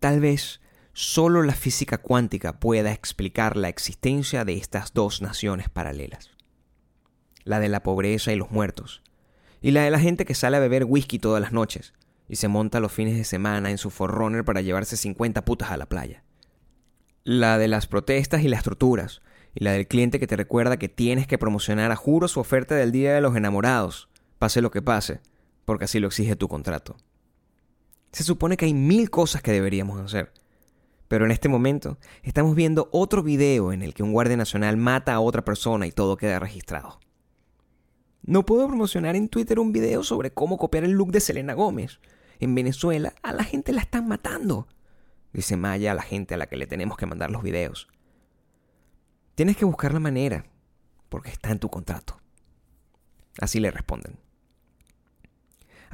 [0.00, 0.60] Tal vez
[0.92, 6.35] solo la física cuántica pueda explicar la existencia de estas dos naciones paralelas
[7.46, 9.02] la de la pobreza y los muertos,
[9.62, 11.94] y la de la gente que sale a beber whisky todas las noches
[12.28, 15.76] y se monta los fines de semana en su forrunner para llevarse 50 putas a
[15.76, 16.24] la playa.
[17.22, 19.22] La de las protestas y las torturas,
[19.54, 22.74] y la del cliente que te recuerda que tienes que promocionar a juro su oferta
[22.74, 25.20] del Día de los Enamorados, pase lo que pase,
[25.64, 26.96] porque así lo exige tu contrato.
[28.10, 30.32] Se supone que hay mil cosas que deberíamos hacer,
[31.06, 35.14] pero en este momento estamos viendo otro video en el que un guardia nacional mata
[35.14, 36.98] a otra persona y todo queda registrado.
[38.26, 42.00] No puedo promocionar en Twitter un video sobre cómo copiar el look de Selena Gómez.
[42.40, 44.66] En Venezuela a la gente la están matando,
[45.32, 47.86] dice Maya a la gente a la que le tenemos que mandar los videos.
[49.36, 50.44] Tienes que buscar la manera,
[51.08, 52.20] porque está en tu contrato.
[53.40, 54.18] Así le responden.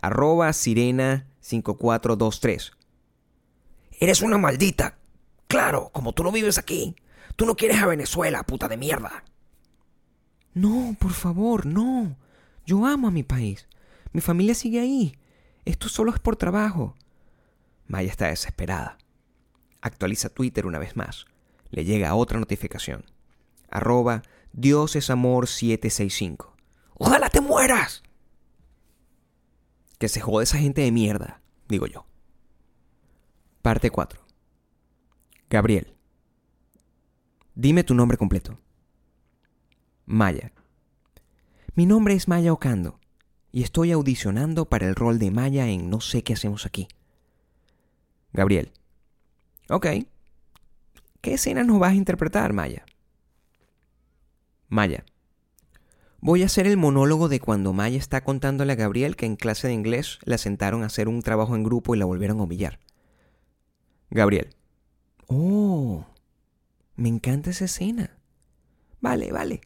[0.00, 2.72] Arroba sirena 5423.
[4.00, 4.96] Eres una maldita.
[5.48, 6.96] Claro, como tú no vives aquí.
[7.36, 9.22] Tú no quieres a Venezuela, puta de mierda.
[10.54, 12.16] No, por favor, no.
[12.66, 13.68] Yo amo a mi país.
[14.12, 15.16] Mi familia sigue ahí.
[15.64, 16.94] Esto solo es por trabajo.
[17.86, 18.98] Maya está desesperada.
[19.80, 21.26] Actualiza Twitter una vez más.
[21.70, 23.04] Le llega otra notificación
[23.72, 24.22] arroba
[24.52, 26.54] Dios es amor 765.
[26.94, 28.02] ¡Ojalá te mueras!
[29.98, 32.04] Que se jode esa gente de mierda, digo yo.
[33.62, 34.20] Parte 4.
[35.48, 35.96] Gabriel.
[37.54, 38.58] Dime tu nombre completo.
[40.04, 40.52] Maya.
[41.74, 43.00] Mi nombre es Maya Ocando
[43.50, 46.86] y estoy audicionando para el rol de Maya en No sé qué hacemos aquí.
[48.34, 48.72] Gabriel.
[49.70, 49.86] Ok.
[51.22, 52.84] ¿Qué escena nos vas a interpretar, Maya?
[54.68, 55.06] Maya.
[56.20, 59.68] Voy a hacer el monólogo de cuando Maya está contándole a Gabriel que en clase
[59.68, 62.80] de inglés la sentaron a hacer un trabajo en grupo y la volvieron a humillar.
[64.10, 64.54] Gabriel.
[65.26, 66.04] Oh,
[66.96, 68.18] me encanta esa escena.
[69.00, 69.62] Vale, vale.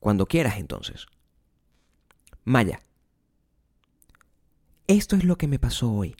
[0.00, 1.06] Cuando quieras entonces.
[2.48, 2.80] Maya.
[4.86, 6.16] Esto es lo que me pasó hoy.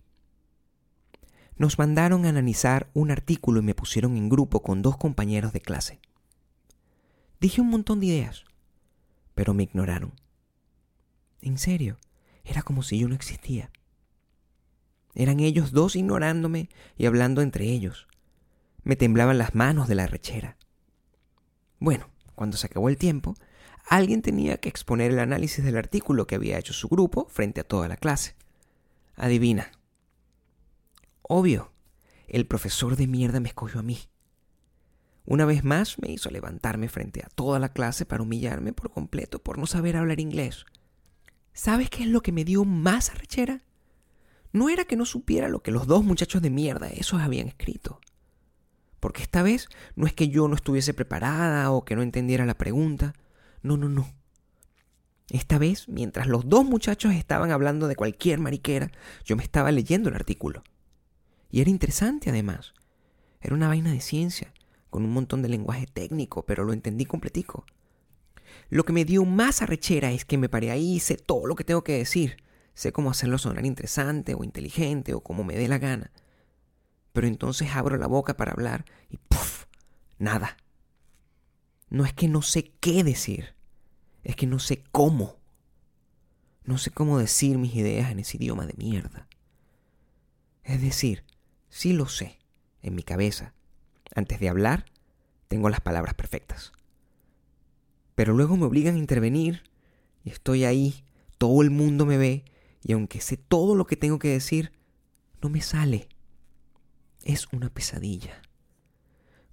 [1.57, 5.63] Nos mandaron a analizar un artículo y me pusieron en grupo con dos compañeros de
[5.63, 6.01] clase.
[7.41, 8.45] Dije un montón de ideas,
[9.35, 10.13] pero me ignoraron.
[11.41, 11.99] En serio,
[12.45, 13.71] era como si yo no existía.
[15.15, 18.07] Eran ellos dos ignorándome y hablando entre ellos.
[18.83, 20.59] Me temblaban las manos de la rechera.
[21.79, 23.35] Bueno, cuando se acabó el tiempo,
[23.89, 27.65] alguien tenía que exponer el análisis del artículo que había hecho su grupo frente a
[27.65, 28.37] toda la clase.
[29.17, 29.73] Adivina.
[31.23, 31.73] Obvio,
[32.29, 33.99] el profesor de mierda me escogió a mí.
[35.25, 39.43] Una vez más me hizo levantarme frente a toda la clase para humillarme por completo
[39.43, 40.65] por no saber hablar inglés.
[41.53, 43.63] ¿Sabes qué es lo que me dio más arrechera?
[44.53, 48.01] No era que no supiera lo que los dos muchachos de mierda esos habían escrito.
[49.01, 52.57] Porque esta vez no es que yo no estuviese preparada o que no entendiera la
[52.57, 53.15] pregunta.
[53.63, 54.09] No, no, no.
[55.31, 58.91] Esta vez, mientras los dos muchachos estaban hablando de cualquier mariquera,
[59.25, 60.63] yo me estaba leyendo el artículo.
[61.51, 62.75] Y era interesante además.
[63.41, 64.53] Era una vaina de ciencia
[64.91, 67.67] con un montón de lenguaje técnico, pero lo entendí completico.
[68.71, 71.55] Lo que me dio más arrechera es que me paré ahí y sé todo lo
[71.55, 72.39] que tengo que decir.
[72.75, 76.11] Sé cómo hacerlo sonar interesante o inteligente o como me dé la gana.
[77.13, 79.65] Pero entonces abro la boca para hablar y ¡puf!
[80.19, 80.57] Nada.
[81.91, 83.55] No es que no sé qué decir,
[84.25, 85.37] es que no sé cómo.
[86.65, 89.27] No sé cómo decir mis ideas en ese idioma de mierda.
[90.65, 91.25] Es decir,
[91.71, 92.39] sí lo sé,
[92.83, 93.55] en mi cabeza,
[94.15, 94.85] antes de hablar,
[95.49, 96.73] tengo las palabras perfectas.
[98.15, 99.63] Pero luego me obligan a intervenir
[100.25, 101.05] y estoy ahí,
[101.39, 102.45] todo el mundo me ve
[102.83, 104.73] y aunque sé todo lo que tengo que decir,
[105.41, 106.09] no me sale.
[107.25, 108.43] Es una pesadilla.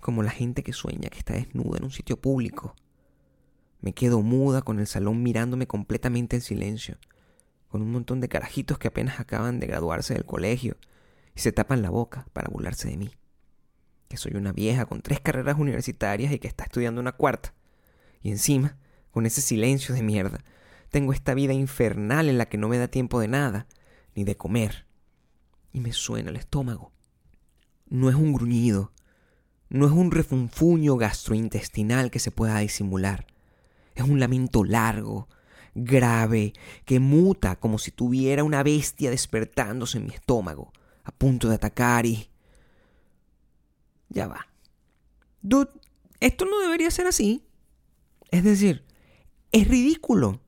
[0.06, 2.76] Como la gente que sueña que está desnuda en un sitio público.
[3.82, 6.98] Me quedo muda con el salón mirándome completamente en silencio,
[7.70, 10.78] con un montón de carajitos que apenas acaban de graduarse del colegio
[11.36, 13.12] y se tapan la boca para burlarse de mí
[14.08, 17.54] que soy una vieja con tres carreras universitarias y que está estudiando una cuarta.
[18.22, 18.78] Y encima,
[19.12, 20.44] con ese silencio de mierda,
[20.90, 23.68] tengo esta vida infernal en la que no me da tiempo de nada,
[24.14, 24.86] ni de comer.
[25.74, 26.92] Y me suena el estómago.
[27.88, 28.92] No es un gruñido,
[29.76, 33.28] no es un refunfuño gastrointestinal que se pueda disimular.
[33.94, 35.28] Es un lamento largo,
[35.74, 36.54] grave,
[36.86, 40.72] que muta como si tuviera una bestia despertándose en mi estómago,
[41.04, 42.30] a punto de atacar y
[44.08, 44.48] ya va.
[45.42, 45.72] Dude,
[46.22, 47.46] esto no debería ser así.
[48.32, 48.86] Es decir,
[49.52, 50.40] es ridículo.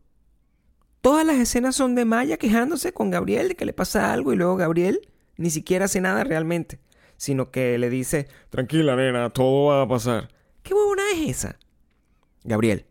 [1.02, 4.38] Todas las escenas son de Maya quejándose con Gabriel de que le pasa algo y
[4.38, 5.02] luego Gabriel
[5.36, 6.80] ni siquiera hace nada realmente,
[7.18, 10.30] sino que le dice, tranquila nena, todo va a pasar.
[10.64, 11.60] ¿Qué buena es esa?
[12.44, 12.86] Gabriel.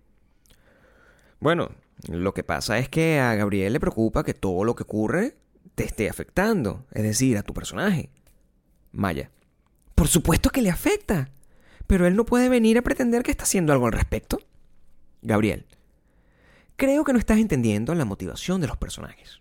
[1.41, 1.71] Bueno,
[2.09, 5.37] lo que pasa es que a Gabriel le preocupa que todo lo que ocurre
[5.75, 8.11] te esté afectando, es decir, a tu personaje.
[8.93, 9.31] Maya.
[9.95, 11.31] Por supuesto que le afecta,
[11.87, 14.41] pero él no puede venir a pretender que está haciendo algo al respecto.
[15.23, 15.67] Gabriel.
[16.77, 19.41] Creo que no estás entendiendo la motivación de los personajes.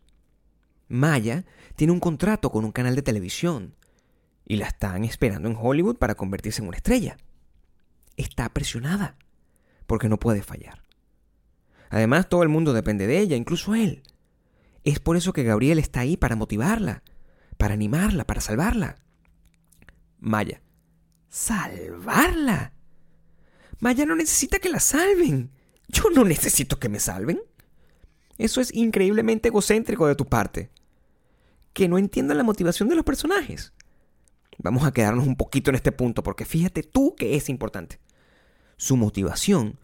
[0.88, 3.76] Maya tiene un contrato con un canal de televisión
[4.46, 7.18] y la están esperando en Hollywood para convertirse en una estrella.
[8.16, 9.18] Está presionada
[9.88, 10.84] porque no puede fallar.
[11.90, 14.04] Además, todo el mundo depende de ella, incluso él.
[14.84, 17.04] Es por eso que Gabriel está ahí para motivarla,
[17.58, 18.98] para animarla, para salvarla.
[20.20, 20.62] Maya.
[21.30, 22.74] ¿Salvarla?
[23.80, 25.52] Maya no necesita que la salven.
[25.88, 27.42] Yo no necesito que me salven.
[28.38, 30.70] Eso es increíblemente egocéntrico de tu parte.
[31.74, 33.74] Que no entiendan la motivación de los personajes.
[34.58, 38.00] Vamos a quedarnos un poquito en este punto porque fíjate tú que es importante.
[38.78, 39.80] Su motivación,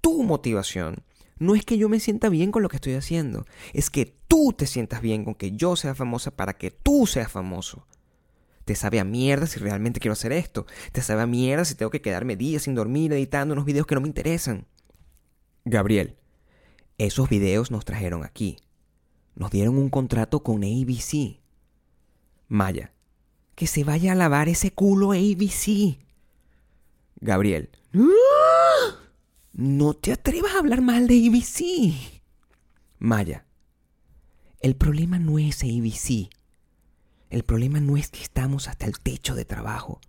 [0.00, 1.04] tu motivación,
[1.38, 4.52] no es que yo me sienta bien con lo que estoy haciendo, es que tú
[4.52, 7.86] te sientas bien con que yo sea famosa para que tú seas famoso.
[8.64, 10.66] Te sabe a mierda si realmente quiero hacer esto.
[10.92, 13.94] Te sabe a mierda si tengo que quedarme días sin dormir editando unos videos que
[13.94, 14.66] no me interesan.
[15.64, 16.18] Gabriel,
[16.98, 18.58] esos videos nos trajeron aquí.
[19.34, 21.40] Nos dieron un contrato con ABC.
[22.48, 22.92] Maya,
[23.60, 25.98] que se vaya a lavar ese culo ABC.
[27.20, 27.68] Gabriel,
[29.52, 31.92] no te atrevas a hablar mal de ABC.
[32.98, 33.44] Maya,
[34.60, 36.30] el problema no es ABC.
[37.28, 40.00] El problema no es que estamos hasta el techo de trabajo.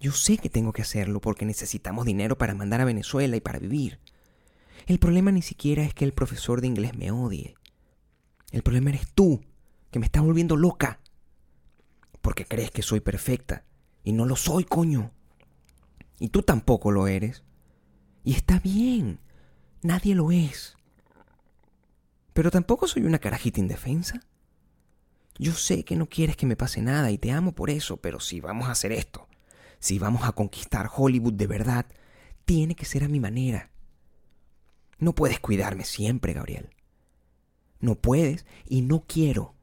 [0.00, 3.60] Yo sé que tengo que hacerlo porque necesitamos dinero para mandar a Venezuela y para
[3.60, 4.00] vivir.
[4.88, 7.54] El problema ni siquiera es que el profesor de inglés me odie.
[8.50, 9.44] El problema eres tú,
[9.92, 10.98] que me estás volviendo loca.
[12.22, 13.64] Porque crees que soy perfecta.
[14.02, 15.12] Y no lo soy, coño.
[16.18, 17.42] Y tú tampoco lo eres.
[18.24, 19.20] Y está bien.
[19.82, 20.76] Nadie lo es.
[22.32, 24.22] Pero tampoco soy una carajita indefensa.
[25.38, 28.20] Yo sé que no quieres que me pase nada y te amo por eso, pero
[28.20, 29.28] si vamos a hacer esto,
[29.78, 31.86] si vamos a conquistar Hollywood de verdad,
[32.44, 33.70] tiene que ser a mi manera.
[34.98, 36.70] No puedes cuidarme siempre, Gabriel.
[37.80, 39.54] No puedes y no quiero.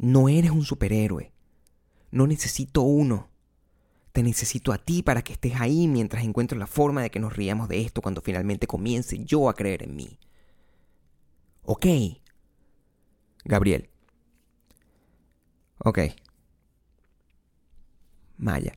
[0.00, 1.30] No eres un superhéroe.
[2.10, 3.28] No necesito uno.
[4.12, 7.36] Te necesito a ti para que estés ahí mientras encuentro la forma de que nos
[7.36, 10.18] riamos de esto cuando finalmente comience yo a creer en mí.
[11.64, 11.86] ¿Ok?
[13.44, 13.90] Gabriel.
[15.76, 15.98] Ok.
[18.38, 18.72] Maya.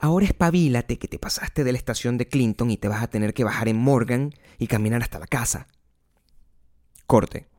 [0.00, 3.34] Ahora espabilate que te pasaste de la estación de Clinton y te vas a tener
[3.34, 5.68] que bajar en Morgan y caminar hasta la casa.
[7.06, 7.51] Corte.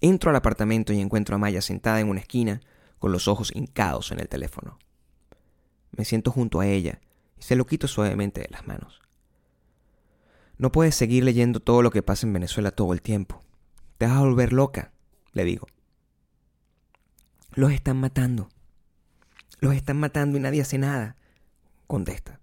[0.00, 2.60] Entro al apartamento y encuentro a Maya sentada en una esquina
[2.98, 4.78] con los ojos hincados en el teléfono.
[5.92, 7.00] Me siento junto a ella
[7.38, 9.00] y se lo quito suavemente de las manos.
[10.56, 13.42] No puedes seguir leyendo todo lo que pasa en Venezuela todo el tiempo.
[13.98, 14.92] Te vas a volver loca,
[15.32, 15.66] le digo.
[17.52, 18.48] Los están matando.
[19.58, 21.16] Los están matando y nadie hace nada.
[21.86, 22.40] Contesta.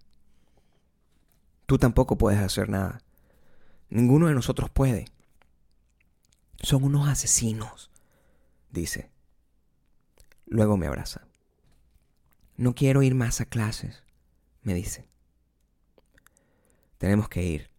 [1.66, 3.00] Tú tampoco puedes hacer nada.
[3.88, 5.06] Ninguno de nosotros puede.
[6.60, 7.90] Son unos asesinos,
[8.70, 9.10] dice.
[10.46, 11.28] Luego me abraza.
[12.56, 14.02] No quiero ir más a clases,
[14.62, 15.08] me dice.
[16.98, 17.70] Tenemos que ir.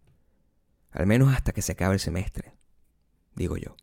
[0.92, 2.54] Al menos hasta que se acabe el semestre,
[3.36, 3.76] digo yo.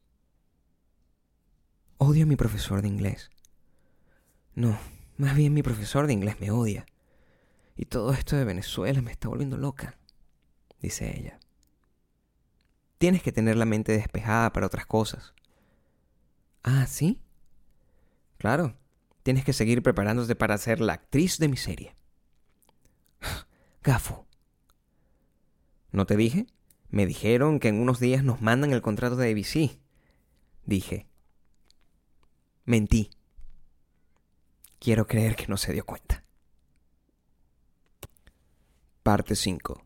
[1.99, 3.31] Odio a mi profesor de inglés.
[4.55, 4.79] No,
[5.19, 6.87] más bien mi profesor de inglés me odia.
[7.77, 9.99] Y todo esto de Venezuela me está volviendo loca,
[10.81, 11.39] dice ella.
[12.99, 15.35] Tienes que tener la mente despejada para otras cosas.
[16.63, 17.21] Ah, ¿sí?
[18.39, 18.77] Claro,
[19.23, 21.97] tienes que seguir preparándote para ser la actriz de mi serie.
[23.83, 24.27] Gafo.
[25.93, 26.47] ¿No te dije?
[26.89, 29.79] Me dijeron que en unos días nos mandan el contrato de ABC.
[30.65, 31.07] Dije.
[32.65, 33.11] Mentí.
[34.79, 36.25] Quiero creer que no se dio cuenta.
[39.03, 39.83] Parte 5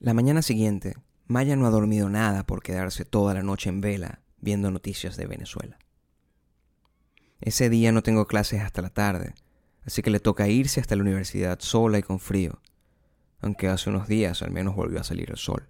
[0.00, 0.96] La mañana siguiente,
[1.28, 5.26] Maya no ha dormido nada por quedarse toda la noche en vela viendo noticias de
[5.26, 5.78] Venezuela.
[7.40, 9.34] Ese día no tengo clases hasta la tarde,
[9.84, 12.60] así que le toca irse hasta la universidad sola y con frío,
[13.40, 15.68] aunque hace unos días al menos volvió a salir el sol.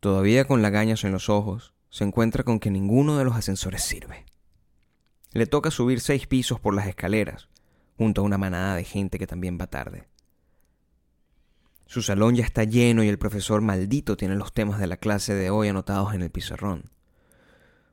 [0.00, 4.26] Todavía con lagañas en los ojos, se encuentra con que ninguno de los ascensores sirve.
[5.32, 7.48] Le toca subir seis pisos por las escaleras,
[7.96, 10.08] junto a una manada de gente que también va tarde.
[11.88, 15.34] Su salón ya está lleno y el profesor maldito tiene los temas de la clase
[15.34, 16.90] de hoy anotados en el pizarrón.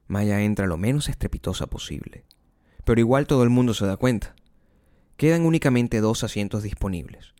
[0.07, 2.25] Maya entra lo menos estrepitosa posible,
[2.83, 4.35] pero igual todo el mundo se da cuenta.
[5.15, 7.33] Quedan únicamente dos asientos disponibles.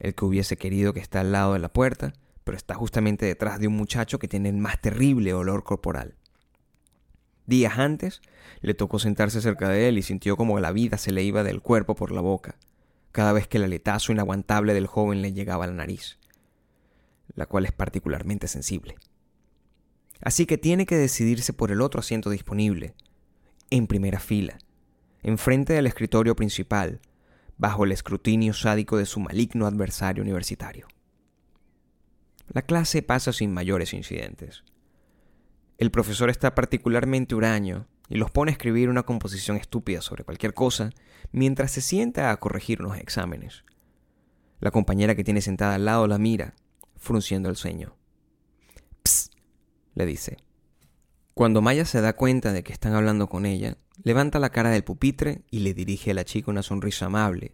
[0.00, 3.60] El que hubiese querido que está al lado de la puerta, pero está justamente detrás
[3.60, 6.16] de un muchacho que tiene el más terrible olor corporal.
[7.46, 8.22] Días antes,
[8.60, 11.62] le tocó sentarse cerca de él y sintió como la vida se le iba del
[11.62, 12.56] cuerpo por la boca,
[13.16, 16.18] cada vez que el aletazo inaguantable del joven le llegaba a la nariz,
[17.34, 18.96] la cual es particularmente sensible.
[20.20, 22.94] Así que tiene que decidirse por el otro asiento disponible,
[23.70, 24.58] en primera fila,
[25.22, 27.00] enfrente del escritorio principal,
[27.56, 30.86] bajo el escrutinio sádico de su maligno adversario universitario.
[32.48, 34.62] La clase pasa sin mayores incidentes.
[35.78, 40.52] El profesor está particularmente huraño y los pone a escribir una composición estúpida sobre cualquier
[40.52, 40.90] cosa
[41.32, 43.64] mientras se sienta a corregir unos exámenes.
[44.60, 46.54] La compañera que tiene sentada al lado la mira,
[46.96, 47.96] frunciendo el ceño.
[49.04, 49.34] Psst,
[49.94, 50.38] le dice.
[51.34, 54.84] Cuando Maya se da cuenta de que están hablando con ella, levanta la cara del
[54.84, 57.52] pupitre y le dirige a la chica una sonrisa amable,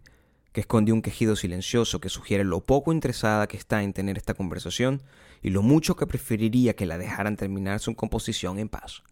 [0.53, 4.35] que esconde un quejido silencioso que sugiere lo poco interesada que está en tener esta
[4.35, 5.03] conversación
[5.41, 9.03] y lo mucho que preferiría que la dejaran terminar su composición en paz.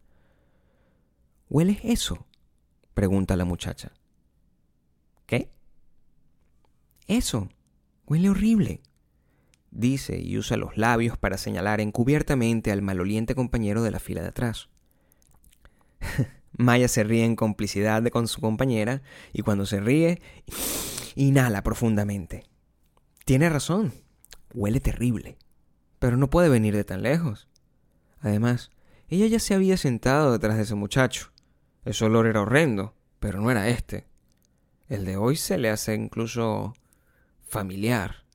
[1.49, 2.25] ¿Hueles eso?
[2.93, 3.91] pregunta la muchacha.
[5.31, 5.49] ¿Qué?
[7.07, 7.47] Eso.
[8.05, 8.81] Huele horrible.
[9.71, 14.27] Dice y usa los labios para señalar encubiertamente al maloliente compañero de la fila de
[14.27, 14.67] atrás.
[16.57, 20.21] Maya se ríe en complicidad con su compañera y cuando se ríe
[21.15, 22.43] Inhala profundamente.
[23.23, 23.93] Tiene razón.
[24.53, 25.37] Huele terrible.
[25.99, 27.47] Pero no puede venir de tan lejos.
[28.19, 28.69] Además,
[29.07, 31.31] ella ya se había sentado detrás de ese muchacho.
[31.85, 34.10] Ese olor era horrendo, pero no era este.
[34.91, 36.73] El de hoy se le hace incluso
[37.47, 38.25] familiar.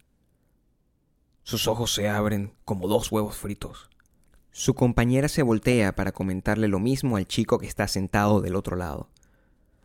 [1.42, 3.90] Sus ojos se abren como dos huevos fritos.
[4.52, 8.74] Su compañera se voltea para comentarle lo mismo al chico que está sentado del otro
[8.74, 9.10] lado.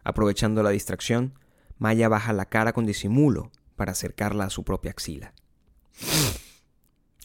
[0.06, 1.38] Aprovechando la distracción,
[1.78, 5.34] Maya baja la cara con disimulo para acercarla a su propia axila.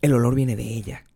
[0.01, 1.07] El olor viene de ella.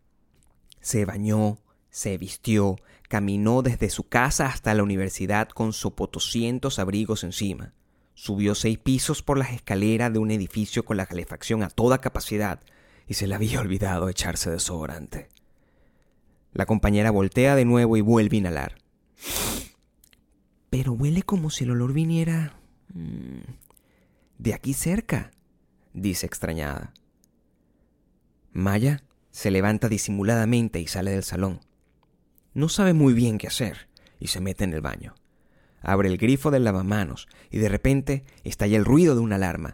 [0.79, 1.57] Se bañó,
[1.89, 2.77] se vistió,
[3.09, 7.73] caminó desde su casa hasta la universidad con sopotoscientos abrigos encima.
[8.13, 12.59] Subió seis pisos por las escaleras de un edificio con la calefacción a toda capacidad
[13.07, 15.29] y se le había olvidado echarse desodorante.
[16.53, 18.75] La compañera voltea de nuevo y vuelve a inhalar.
[20.69, 22.61] Pero huele como si el olor viniera
[22.93, 23.41] Mm.
[24.37, 25.31] De aquí cerca,
[25.93, 26.93] dice extrañada.
[28.51, 31.61] Maya se levanta disimuladamente y sale del salón.
[32.53, 33.87] No sabe muy bien qué hacer
[34.19, 35.15] y se mete en el baño.
[35.81, 39.73] Abre el grifo del lavamanos y de repente estalla el ruido de una alarma.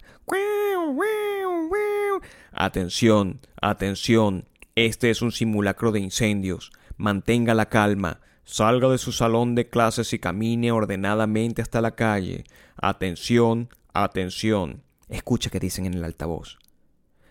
[2.52, 4.46] Atención, atención.
[4.76, 6.72] Este es un simulacro de incendios.
[6.98, 8.22] Mantenga la calma.
[8.46, 12.46] Salga de su salón de clases y camine ordenadamente hasta la calle.
[12.78, 14.84] Atención, atención.
[15.10, 16.58] Escucha que dicen en el altavoz.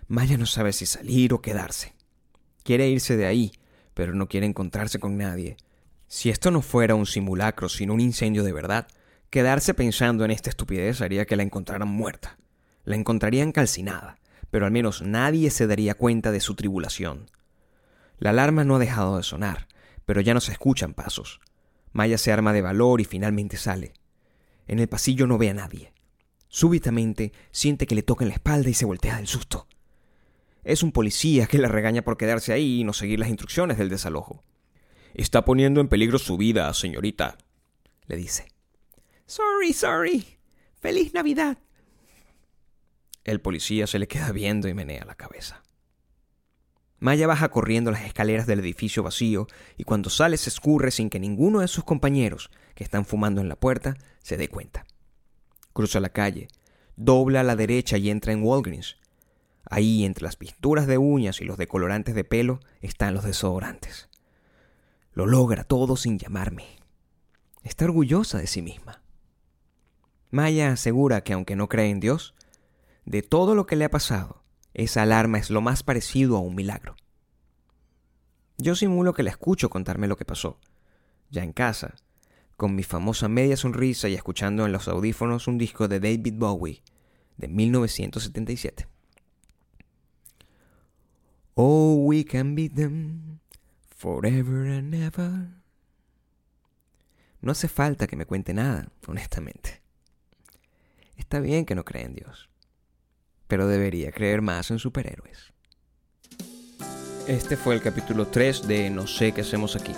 [0.08, 1.94] Maya no sabe si salir o quedarse.
[2.62, 3.52] Quiere irse de ahí,
[3.94, 5.56] pero no quiere encontrarse con nadie.
[6.08, 8.86] Si esto no fuera un simulacro, sino un incendio de verdad,
[9.30, 12.38] quedarse pensando en esta estupidez haría que la encontraran muerta.
[12.84, 14.18] La encontrarían calcinada,
[14.50, 17.30] pero al menos nadie se daría cuenta de su tribulación.
[18.18, 19.66] La alarma no ha dejado de sonar,
[20.04, 21.40] pero ya no se escuchan pasos.
[21.92, 23.94] Maya se arma de valor y finalmente sale.
[24.68, 25.92] En el pasillo no ve a nadie.
[26.48, 29.66] Súbitamente siente que le toca en la espalda y se voltea del susto.
[30.62, 33.88] Es un policía que la regaña por quedarse ahí y no seguir las instrucciones del
[33.88, 34.44] desalojo.
[35.16, 37.38] Está poniendo en peligro su vida, señorita,
[38.06, 38.48] le dice.
[39.24, 40.26] Sorry, sorry.
[40.74, 41.56] Feliz Navidad.
[43.24, 45.62] El policía se le queda viendo y menea la cabeza.
[46.98, 49.46] Maya baja corriendo las escaleras del edificio vacío
[49.78, 53.48] y cuando sale se escurre sin que ninguno de sus compañeros, que están fumando en
[53.48, 54.84] la puerta, se dé cuenta.
[55.72, 56.48] Cruza la calle,
[56.96, 58.98] dobla a la derecha y entra en Walgreens.
[59.64, 64.10] Ahí, entre las pinturas de uñas y los decolorantes de pelo, están los desodorantes.
[65.16, 66.66] Lo logra todo sin llamarme.
[67.62, 69.00] Está orgullosa de sí misma.
[70.30, 72.34] Maya asegura que aunque no cree en Dios,
[73.06, 74.42] de todo lo que le ha pasado,
[74.74, 76.96] esa alarma es lo más parecido a un milagro.
[78.58, 80.60] Yo simulo que la escucho contarme lo que pasó.
[81.30, 81.94] Ya en casa,
[82.58, 86.82] con mi famosa media sonrisa y escuchando en los audífonos un disco de David Bowie
[87.38, 88.86] de 1977.
[91.54, 93.40] Oh, we can be them
[93.96, 95.48] forever and ever.
[97.40, 99.82] No hace falta que me cuente nada, honestamente.
[101.16, 102.48] Está bien que no crea en Dios
[103.48, 105.52] pero debería creer más en superhéroes.
[107.26, 109.92] Este fue el capítulo 3 de No sé qué hacemos aquí,